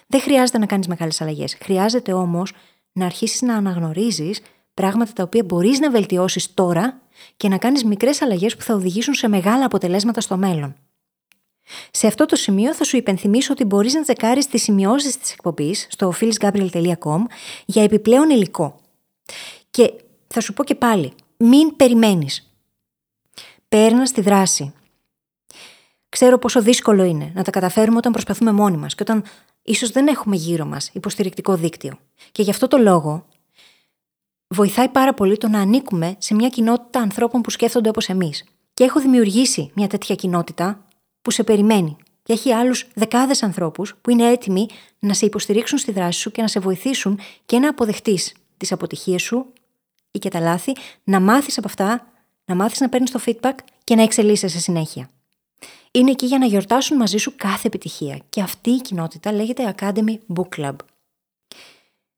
Δεν 0.08 0.22
χρειάζεται 0.22 0.58
να 0.58 0.66
κάνεις 0.66 0.88
μεγάλες 0.88 1.22
αλλαγές. 1.22 1.56
Χρειάζεται 1.62 2.14
όμως 2.14 2.54
να 2.92 3.06
αρχίσεις 3.06 3.42
να 3.42 3.56
αναγνωρίζεις 3.56 4.42
πράγματα 4.74 5.14
τα 5.14 5.24
οποία 5.24 5.44
μπορείς 5.44 5.80
να 5.80 5.92
βελτιώσεις 5.92 6.54
τώρα 6.54 7.02
και 7.38 7.50
να 7.50 7.58
κάνεις 7.58 7.84
μικρές 7.84 8.22
αλλαγές 8.22 8.56
που 8.56 8.62
θα 8.62 8.74
οδηγήσουν 8.74 9.14
σε 9.14 9.28
μεγάλα 9.28 9.66
αποτελέσματα 9.66 10.22
στο 10.22 10.38
μέλλον. 10.38 10.76
Σε 11.92 12.08
αυτό 12.08 12.26
το 12.26 12.36
σημείο 12.36 12.74
θα 12.74 12.84
σου 12.84 12.98
υπενθυμίσω 12.98 13.54
ότι 13.54 13.64
μπορείς 13.64 13.94
να 13.94 14.02
τσεκάρει 14.02 14.46
τις 14.46 14.64
σημειώσεις 14.64 15.18
της 15.18 15.32
εκπομπής 15.32 15.88
στο 15.90 16.14
phyllisgabriel.com 16.20 17.22
για 17.66 17.84
επιπλέον 17.84 18.30
υλικό. 18.30 18.80
Και 19.70 19.94
θα 20.28 20.40
σου 20.40 20.54
πω 20.54 20.64
και 20.64 20.76
πάλι, 20.76 21.14
μην 21.38 21.76
περιμένεις. 21.76 22.54
Παίρνας 23.70 24.12
τη 24.12 24.22
δράση. 24.22 24.74
Ξέρω 26.10 26.38
πόσο 26.38 26.62
δύσκολο 26.62 27.04
είναι 27.04 27.32
να 27.36 27.44
τα 27.44 27.52
καταφέρουμε 27.52 27.98
όταν 27.98 28.12
προσπαθούμε 28.12 28.52
μόνοι 28.52 28.78
μας 28.78 28.96
και 28.96 29.04
όταν 29.04 29.24
ίσως 29.62 29.90
δεν 29.90 30.08
έχουμε 30.08 30.36
γύρω 30.36 30.66
μας 30.66 30.90
υποστηρικτικό 30.94 31.56
δίκτυο. 31.56 32.00
Και 32.32 32.42
γι' 32.42 32.50
αυτό 32.50 32.68
το 32.68 32.78
λόγο 32.78 33.26
βοηθάει 34.48 34.90
πάρα 34.90 35.14
πολύ 35.14 35.38
το 35.38 35.48
να 35.48 35.60
ανήκουμε 35.60 36.16
σε 36.18 36.34
μια 36.34 36.50
κοινότητα 36.50 37.00
ανθρώπων 37.00 37.42
που 37.42 37.50
σκέφτονται 37.50 37.90
όπως 37.90 38.10
εμείς. 38.10 38.44
Και 38.74 38.84
έχω 38.84 39.00
δημιουργήσει 39.00 39.72
μια 39.74 39.88
τέτοια 39.88 40.16
κοινότητα 40.16 40.86
που 41.30 41.36
σε 41.36 41.44
περιμένει. 41.44 41.98
Και 42.24 42.34
έχει 42.34 42.52
άλλους 42.52 42.88
δεκάδες 42.94 43.44
ανθρώπους 43.44 43.96
που 44.02 44.10
είναι 44.10 44.32
έτοιμοι 44.32 44.68
να 45.00 45.14
σε 45.14 45.26
υποστηρίξουν 45.26 45.78
στη 45.78 45.92
δράση 45.92 46.20
σου 46.20 46.32
και 46.32 46.42
να 46.42 46.48
σε 46.48 46.60
βοηθήσουν 46.60 47.20
και 47.46 47.60
να 47.60 47.70
αποδεχτείς 47.70 48.34
τις 48.58 48.72
αποτυχίες 48.72 49.22
σου 49.22 49.46
ή 50.12 50.20
και 50.20 50.30
τα 50.30 50.40
λάθη, 50.40 50.76
να 51.04 51.20
μάθεις 51.20 51.58
από 51.58 51.68
αυτά, 51.68 52.08
να 52.46 52.56
μάθεις 52.56 52.80
να 52.80 52.90
παίρνεις 52.90 53.12
το 53.12 53.20
feedback 53.26 53.56
και 53.84 53.96
να 53.96 54.02
εξελίσσεσαι 54.04 54.60
συνέχεια 54.60 55.10
είναι 55.92 56.12
εκεί 56.12 56.26
για 56.26 56.38
να 56.38 56.46
γιορτάσουν 56.46 56.98
μαζί 56.98 57.18
σου 57.18 57.36
κάθε 57.36 57.68
επιτυχία. 57.68 58.22
Και 58.30 58.42
αυτή 58.42 58.70
η 58.70 58.82
κοινότητα 58.82 59.32
λέγεται 59.32 59.76
Academy 59.78 60.18
Book 60.36 60.48
Club. 60.58 60.76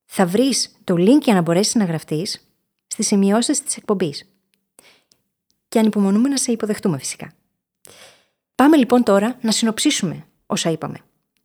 Θα 0.06 0.26
βρεις 0.26 0.76
το 0.84 0.94
link 0.94 1.22
για 1.22 1.34
να 1.34 1.42
μπορέσεις 1.42 1.76
να 1.76 1.86
γραφτείς 1.86 2.48
στις 2.88 3.08
σημειώσεις 3.08 3.64
της 3.64 3.78
εκπομπής. 3.78 4.26
Και 5.68 5.80
ανυπομονούμε 5.80 6.30
να 6.30 6.38
σε 6.38 6.52
υποδεχτούμε 6.52 6.98
φυσικά. 6.98 7.34
Πάμε 8.62 8.78
λοιπόν 8.78 9.04
τώρα 9.04 9.38
να 9.42 9.52
συνοψίσουμε 9.52 10.26
όσα 10.46 10.70
είπαμε. 10.70 10.98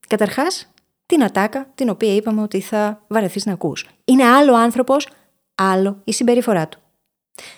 Καταρχάς, 0.09 0.73
την 1.07 1.23
ατάκα 1.23 1.71
την 1.75 1.89
οποία 1.89 2.15
είπαμε 2.15 2.43
ότι 2.43 2.61
θα 2.61 3.05
βαρεθείς 3.07 3.47
να 3.47 3.53
ακούς. 3.53 3.87
Είναι 4.05 4.25
άλλο 4.25 4.55
άνθρωπος, 4.55 5.09
άλλο 5.55 6.01
η 6.05 6.13
συμπεριφορά 6.13 6.69
του. 6.69 6.79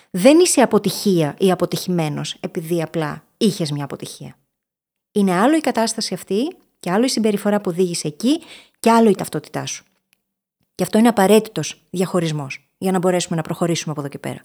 Δεν 0.09 0.39
είσαι 0.39 0.61
αποτυχία 0.61 1.35
ή 1.39 1.51
αποτυχημένος 1.51 2.37
επειδή 2.39 2.81
απλά 2.81 3.23
είχες 3.37 3.71
μια 3.71 3.83
αποτυχία. 3.83 4.35
Είναι 5.11 5.35
άλλο 5.35 5.55
η 5.55 5.61
κατάσταση 5.61 6.13
αυτή 6.13 6.55
και 6.79 6.91
άλλο 6.91 7.05
η 7.05 7.09
συμπεριφορά 7.09 7.61
που 7.61 7.69
οδήγησε 7.69 8.07
εκεί 8.07 8.41
και 8.79 8.91
άλλο 8.91 9.09
η 9.09 9.15
ταυτότητά 9.15 9.65
σου. 9.65 9.83
Και 10.75 10.83
αυτό 10.83 10.97
είναι 10.97 11.07
απαραίτητος 11.07 11.81
διαχωρισμός 11.89 12.69
για 12.77 12.91
να 12.91 12.97
μπορέσουμε 12.97 13.35
να 13.35 13.41
προχωρήσουμε 13.41 13.91
από 13.91 14.01
εδώ 14.01 14.09
και 14.09 14.19
πέρα. 14.19 14.41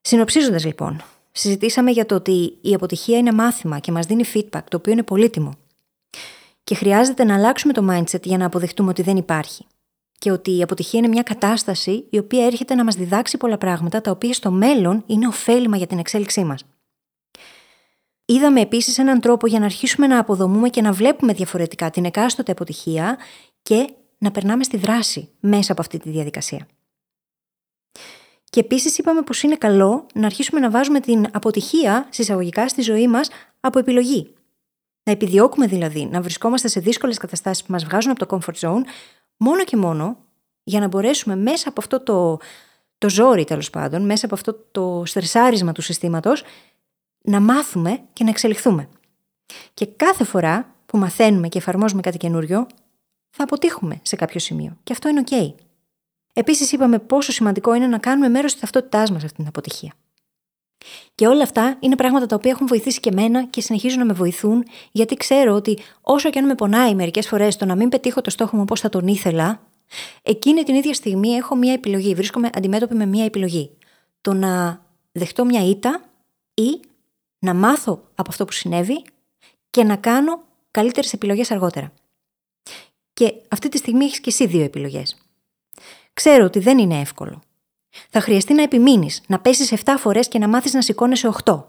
Συνοψίζοντας 0.00 0.64
λοιπόν, 0.64 1.02
συζητήσαμε 1.34 1.90
για 1.90 2.06
το 2.06 2.14
ότι 2.14 2.58
η 2.60 2.74
αποτυχία 2.74 3.18
είναι 3.18 3.32
μάθημα 3.32 3.78
και 3.78 3.92
μας 3.92 4.06
δίνει 4.06 4.24
feedback, 4.34 4.62
το 4.68 4.76
οποίο 4.76 4.92
είναι 4.92 5.02
πολύτιμο. 5.02 5.54
Και 6.64 6.74
χρειάζεται 6.74 7.24
να 7.24 7.34
αλλάξουμε 7.34 7.72
το 7.72 7.86
mindset 7.90 8.22
για 8.22 8.38
να 8.38 8.46
αποδεχτούμε 8.46 8.90
ότι 8.90 9.02
δεν 9.02 9.16
υπάρχει. 9.16 9.66
Και 10.18 10.30
ότι 10.30 10.56
η 10.56 10.62
αποτυχία 10.62 10.98
είναι 10.98 11.08
μια 11.08 11.22
κατάσταση 11.22 12.06
η 12.10 12.18
οποία 12.18 12.46
έρχεται 12.46 12.74
να 12.74 12.84
μας 12.84 12.94
διδάξει 12.94 13.36
πολλά 13.36 13.58
πράγματα 13.58 14.00
τα 14.00 14.10
οποία 14.10 14.32
στο 14.32 14.50
μέλλον 14.50 15.02
είναι 15.06 15.26
ωφέλιμα 15.26 15.76
για 15.76 15.86
την 15.86 15.98
εξέλιξή 15.98 16.44
μας. 16.44 16.64
Είδαμε 18.24 18.60
επίσης 18.60 18.98
έναν 18.98 19.20
τρόπο 19.20 19.46
για 19.46 19.58
να 19.58 19.64
αρχίσουμε 19.64 20.06
να 20.06 20.18
αποδομούμε 20.18 20.68
και 20.68 20.82
να 20.82 20.92
βλέπουμε 20.92 21.32
διαφορετικά 21.32 21.90
την 21.90 22.04
εκάστοτε 22.04 22.52
αποτυχία 22.52 23.18
και 23.62 23.88
να 24.18 24.30
περνάμε 24.30 24.64
στη 24.64 24.76
δράση 24.76 25.28
μέσα 25.40 25.72
από 25.72 25.80
αυτή 25.80 25.98
τη 25.98 26.10
διαδικασία. 26.10 26.66
Και 28.54 28.60
επίσης 28.60 28.98
είπαμε 28.98 29.22
πως 29.22 29.42
είναι 29.42 29.56
καλό 29.56 30.06
να 30.14 30.26
αρχίσουμε 30.26 30.60
να 30.60 30.70
βάζουμε 30.70 31.00
την 31.00 31.26
αποτυχία 31.32 32.06
συσσαγωγικά 32.10 32.68
στη 32.68 32.82
ζωή 32.82 33.08
μας 33.08 33.28
από 33.60 33.78
επιλογή. 33.78 34.34
Να 35.02 35.12
επιδιώκουμε 35.12 35.66
δηλαδή 35.66 36.06
να 36.06 36.20
βρισκόμαστε 36.20 36.68
σε 36.68 36.80
δύσκολες 36.80 37.18
καταστάσεις 37.18 37.64
που 37.64 37.72
μας 37.72 37.84
βγάζουν 37.84 38.10
από 38.10 38.26
το 38.26 38.38
comfort 38.38 38.68
zone, 38.68 38.80
μόνο 39.36 39.64
και 39.64 39.76
μόνο 39.76 40.18
για 40.62 40.80
να 40.80 40.88
μπορέσουμε 40.88 41.36
μέσα 41.36 41.68
από 41.68 41.80
αυτό 41.80 42.00
το, 42.00 42.38
το 42.98 43.08
ζόρι 43.08 43.44
τέλος 43.44 43.70
πάντων, 43.70 44.04
μέσα 44.04 44.26
από 44.26 44.34
αυτό 44.34 44.54
το 44.70 45.02
στρεσάρισμα 45.06 45.72
του 45.72 45.82
συστήματος, 45.82 46.42
να 47.18 47.40
μάθουμε 47.40 48.00
και 48.12 48.24
να 48.24 48.30
εξελιχθούμε. 48.30 48.88
Και 49.74 49.86
κάθε 49.86 50.24
φορά 50.24 50.74
που 50.86 50.98
μαθαίνουμε 50.98 51.48
και 51.48 51.58
εφαρμόζουμε 51.58 52.00
κάτι 52.00 52.16
καινούριο, 52.16 52.66
θα 53.30 53.42
αποτύχουμε 53.42 54.00
σε 54.02 54.16
κάποιο 54.16 54.40
σημείο. 54.40 54.76
Και 54.82 54.92
αυτό 54.92 55.08
είναι 55.08 55.22
OK. 55.26 55.63
Επίσης, 56.36 56.72
είπαμε 56.72 56.98
πόσο 56.98 57.32
σημαντικό 57.32 57.74
είναι 57.74 57.86
να 57.86 57.98
κάνουμε 57.98 58.28
μέρος 58.28 58.52
της 58.52 58.60
ταυτότητάς 58.60 59.10
μας 59.10 59.24
αυτή 59.24 59.36
την 59.36 59.46
αποτυχία. 59.46 59.94
Και 61.14 61.26
όλα 61.26 61.42
αυτά 61.42 61.76
είναι 61.80 61.96
πράγματα 61.96 62.26
τα 62.26 62.36
οποία 62.36 62.50
έχουν 62.50 62.66
βοηθήσει 62.66 63.00
και 63.00 63.08
εμένα 63.08 63.44
και 63.44 63.60
συνεχίζουν 63.60 63.98
να 63.98 64.04
με 64.04 64.12
βοηθούν, 64.12 64.64
γιατί 64.92 65.14
ξέρω 65.14 65.54
ότι 65.54 65.78
όσο 66.00 66.30
και 66.30 66.38
αν 66.38 66.46
με 66.46 66.54
πονάει 66.54 66.94
μερικές 66.94 67.28
φορές 67.28 67.56
το 67.56 67.64
να 67.64 67.76
μην 67.76 67.88
πετύχω 67.88 68.20
το 68.20 68.30
στόχο 68.30 68.56
μου 68.56 68.62
όπως 68.62 68.80
θα 68.80 68.88
τον 68.88 69.06
ήθελα, 69.06 69.60
εκείνη 70.22 70.62
την 70.62 70.74
ίδια 70.74 70.94
στιγμή 70.94 71.28
έχω 71.28 71.56
μία 71.56 71.72
επιλογή. 71.72 72.14
Βρίσκομαι 72.14 72.50
αντιμέτωπη 72.52 72.94
με 72.94 73.06
μία 73.06 73.24
επιλογή. 73.24 73.70
Το 74.20 74.32
να 74.32 74.82
δεχτώ 75.12 75.44
μια 75.44 75.68
ήττα 75.68 76.04
ή 76.54 76.80
να 77.38 77.54
μάθω 77.54 78.02
από 78.14 78.30
αυτό 78.30 78.44
που 78.44 78.52
συνέβη 78.52 79.04
και 79.70 79.84
να 79.84 79.96
κάνω 79.96 80.42
καλύτερες 80.70 81.12
επιλογές 81.12 81.50
αργότερα. 81.50 81.92
Και 83.12 83.34
αυτή 83.48 83.68
τη 83.68 83.78
στιγμή 83.78 84.04
έχεις 84.04 84.20
και 84.20 84.30
εσύ 84.30 84.46
δύο 84.46 84.62
επιλογές. 84.62 85.23
Ξέρω 86.14 86.44
ότι 86.44 86.58
δεν 86.58 86.78
είναι 86.78 87.00
εύκολο. 87.00 87.42
Θα 88.10 88.20
χρειαστεί 88.20 88.54
να 88.54 88.62
επιμείνεις, 88.62 89.20
να 89.26 89.38
πέσεις 89.40 89.72
7 89.72 89.94
φορές 89.98 90.28
και 90.28 90.38
να 90.38 90.48
μάθεις 90.48 90.72
να 90.72 90.82
σηκώνεσαι 90.82 91.26
8. 91.44 91.64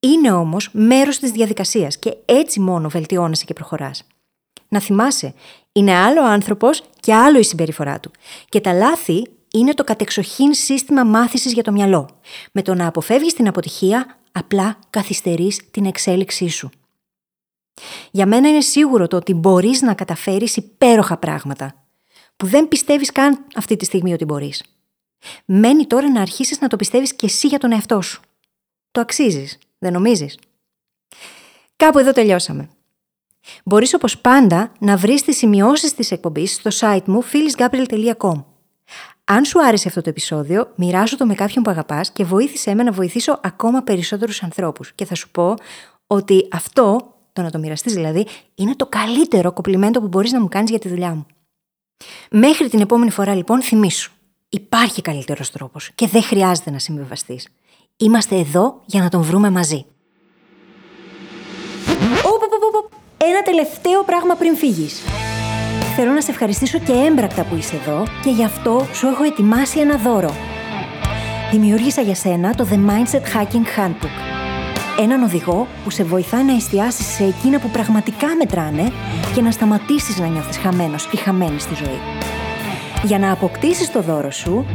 Είναι 0.00 0.32
όμως 0.32 0.68
μέρος 0.72 1.18
της 1.18 1.30
διαδικασίας 1.30 1.98
και 1.98 2.16
έτσι 2.24 2.60
μόνο 2.60 2.88
βελτιώνεσαι 2.88 3.44
και 3.44 3.52
προχωράς. 3.52 4.06
Να 4.68 4.80
θυμάσαι, 4.80 5.34
είναι 5.72 5.94
άλλο 5.94 6.22
ο 6.22 6.26
άνθρωπος 6.26 6.82
και 7.00 7.14
άλλο 7.14 7.38
η 7.38 7.42
συμπεριφορά 7.42 8.00
του. 8.00 8.10
Και 8.48 8.60
τα 8.60 8.72
λάθη 8.72 9.26
είναι 9.52 9.74
το 9.74 9.84
κατεξοχήν 9.84 10.54
σύστημα 10.54 11.04
μάθησης 11.04 11.52
για 11.52 11.62
το 11.62 11.72
μυαλό. 11.72 12.08
Με 12.52 12.62
το 12.62 12.74
να 12.74 12.86
αποφεύγεις 12.86 13.34
την 13.34 13.48
αποτυχία, 13.48 14.18
απλά 14.32 14.78
καθυστερείς 14.90 15.70
την 15.70 15.86
εξέλιξή 15.86 16.48
σου. 16.48 16.70
Για 18.10 18.26
μένα 18.26 18.48
είναι 18.48 18.60
σίγουρο 18.60 19.06
το 19.06 19.16
ότι 19.16 19.34
μπορείς 19.34 19.82
να 19.82 19.94
καταφέρεις 19.94 20.56
υπέροχα 20.56 21.16
πράγματα, 21.16 21.79
που 22.40 22.46
δεν 22.46 22.68
πιστεύεις 22.68 23.12
καν 23.12 23.44
αυτή 23.54 23.76
τη 23.76 23.84
στιγμή 23.84 24.12
ότι 24.12 24.24
μπορείς. 24.24 24.64
Μένει 25.44 25.86
τώρα 25.86 26.10
να 26.10 26.20
αρχίσεις 26.20 26.60
να 26.60 26.68
το 26.68 26.76
πιστεύεις 26.76 27.14
και 27.14 27.26
εσύ 27.26 27.46
για 27.46 27.58
τον 27.58 27.72
εαυτό 27.72 28.00
σου. 28.00 28.20
Το 28.90 29.00
αξίζεις, 29.00 29.58
δεν 29.78 29.92
νομίζεις; 29.92 30.38
Κάπου 31.76 31.98
εδώ 31.98 32.12
τελειώσαμε. 32.12 32.68
Μπορείς 33.64 33.94
όπως 33.94 34.18
πάντα 34.18 34.72
να 34.78 34.96
βρεις 34.96 35.22
τις 35.22 35.36
σημειώσεις 35.36 35.94
της 35.94 36.10
εκπομπής 36.10 36.54
στο 36.54 36.70
site 36.80 37.04
μου 37.04 37.22
phyllisgabriel.com 37.24 38.44
αν 39.24 39.44
σου 39.44 39.64
άρεσε 39.64 39.88
αυτό 39.88 40.00
το 40.00 40.08
επεισόδιο, 40.08 40.72
μοιράσου 40.74 41.16
το 41.16 41.26
με 41.26 41.34
κάποιον 41.34 41.64
που 41.64 41.70
αγαπάς 41.70 42.10
και 42.10 42.24
βοήθησέ 42.24 42.74
με 42.74 42.82
να 42.82 42.92
βοηθήσω 42.92 43.40
ακόμα 43.42 43.82
περισσότερους 43.82 44.42
ανθρώπους. 44.42 44.92
Και 44.92 45.04
θα 45.04 45.14
σου 45.14 45.30
πω 45.30 45.54
ότι 46.06 46.48
αυτό, 46.50 47.14
το 47.32 47.42
να 47.42 47.50
το 47.50 47.58
μοιραστείς 47.58 47.94
δηλαδή, 47.94 48.26
είναι 48.54 48.74
το 48.74 48.86
καλύτερο 48.86 49.52
κοπλιμέντο 49.52 50.00
που 50.00 50.08
μπορείς 50.08 50.32
να 50.32 50.40
μου 50.40 50.48
κάνεις 50.48 50.70
για 50.70 50.78
τη 50.78 50.88
δουλειά 50.88 51.14
μου. 51.14 51.26
Μέχρι 52.30 52.68
την 52.68 52.80
επόμενη 52.80 53.10
φορά 53.10 53.34
λοιπόν 53.34 53.62
θυμήσου. 53.62 54.12
Υπάρχει 54.48 55.02
καλύτερος 55.02 55.50
τρόπος 55.50 55.90
και 55.94 56.06
δεν 56.06 56.22
χρειάζεται 56.22 56.70
να 56.70 56.78
συμβιβαστείς. 56.78 57.48
Είμαστε 57.96 58.36
εδώ 58.36 58.82
για 58.86 59.00
να 59.00 59.08
τον 59.08 59.22
βρούμε 59.22 59.50
μαζί. 59.50 59.84
Ένα 63.22 63.42
τελευταίο 63.42 64.04
πράγμα 64.04 64.34
πριν 64.34 64.56
φύγεις. 64.56 65.02
Θέλω 65.96 66.12
να 66.12 66.20
σε 66.20 66.30
ευχαριστήσω 66.30 66.78
και 66.78 66.92
έμπρακτα 66.92 67.44
που 67.44 67.56
είσαι 67.56 67.76
εδώ 67.76 68.06
και 68.22 68.30
γι' 68.30 68.44
αυτό 68.44 68.86
σου 68.92 69.06
έχω 69.06 69.22
ετοιμάσει 69.24 69.80
ένα 69.80 69.96
δώρο. 69.96 70.34
Δημιούργησα 71.50 72.02
για 72.02 72.14
σένα 72.14 72.54
το 72.54 72.66
The 72.70 72.74
Mindset 72.74 73.36
Hacking 73.36 73.78
Handbook. 73.78 74.29
Έναν 75.02 75.22
οδηγό 75.22 75.66
που 75.84 75.90
σε 75.90 76.04
βοηθάει 76.04 76.44
να 76.44 76.54
εστιάσεις 76.54 77.06
σε 77.06 77.24
εκείνα 77.24 77.60
που 77.60 77.70
πραγματικά 77.70 78.26
μετράνε 78.38 78.92
και 79.34 79.40
να 79.40 79.50
σταματήσεις 79.50 80.18
να 80.18 80.26
νιώθεις 80.26 80.56
χαμένος 80.56 81.08
ή 81.12 81.16
χαμένη 81.16 81.60
στη 81.60 81.74
ζωή. 81.74 81.98
Για 83.04 83.18
να 83.18 83.32
αποκτήσεις 83.32 83.92
το 83.92 84.02
δώρο 84.02 84.30
σου, 84.30 84.66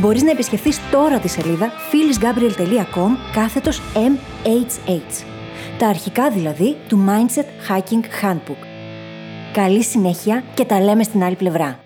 μπορείς 0.00 0.22
να 0.22 0.30
επισκεφθείς 0.30 0.80
τώρα 0.90 1.18
τη 1.18 1.28
σελίδα 1.28 1.70
phyllisgabriel.com 1.70 3.10
κάθετος 3.32 3.82
MHH. 3.94 5.24
Τα 5.78 5.88
αρχικά 5.88 6.30
δηλαδή 6.30 6.76
του 6.88 7.04
Mindset 7.08 7.70
Hacking 7.70 8.24
Handbook. 8.24 8.66
Καλή 9.52 9.82
συνέχεια 9.82 10.42
και 10.54 10.64
τα 10.64 10.80
λέμε 10.80 11.02
στην 11.02 11.22
άλλη 11.22 11.36
πλευρά. 11.36 11.78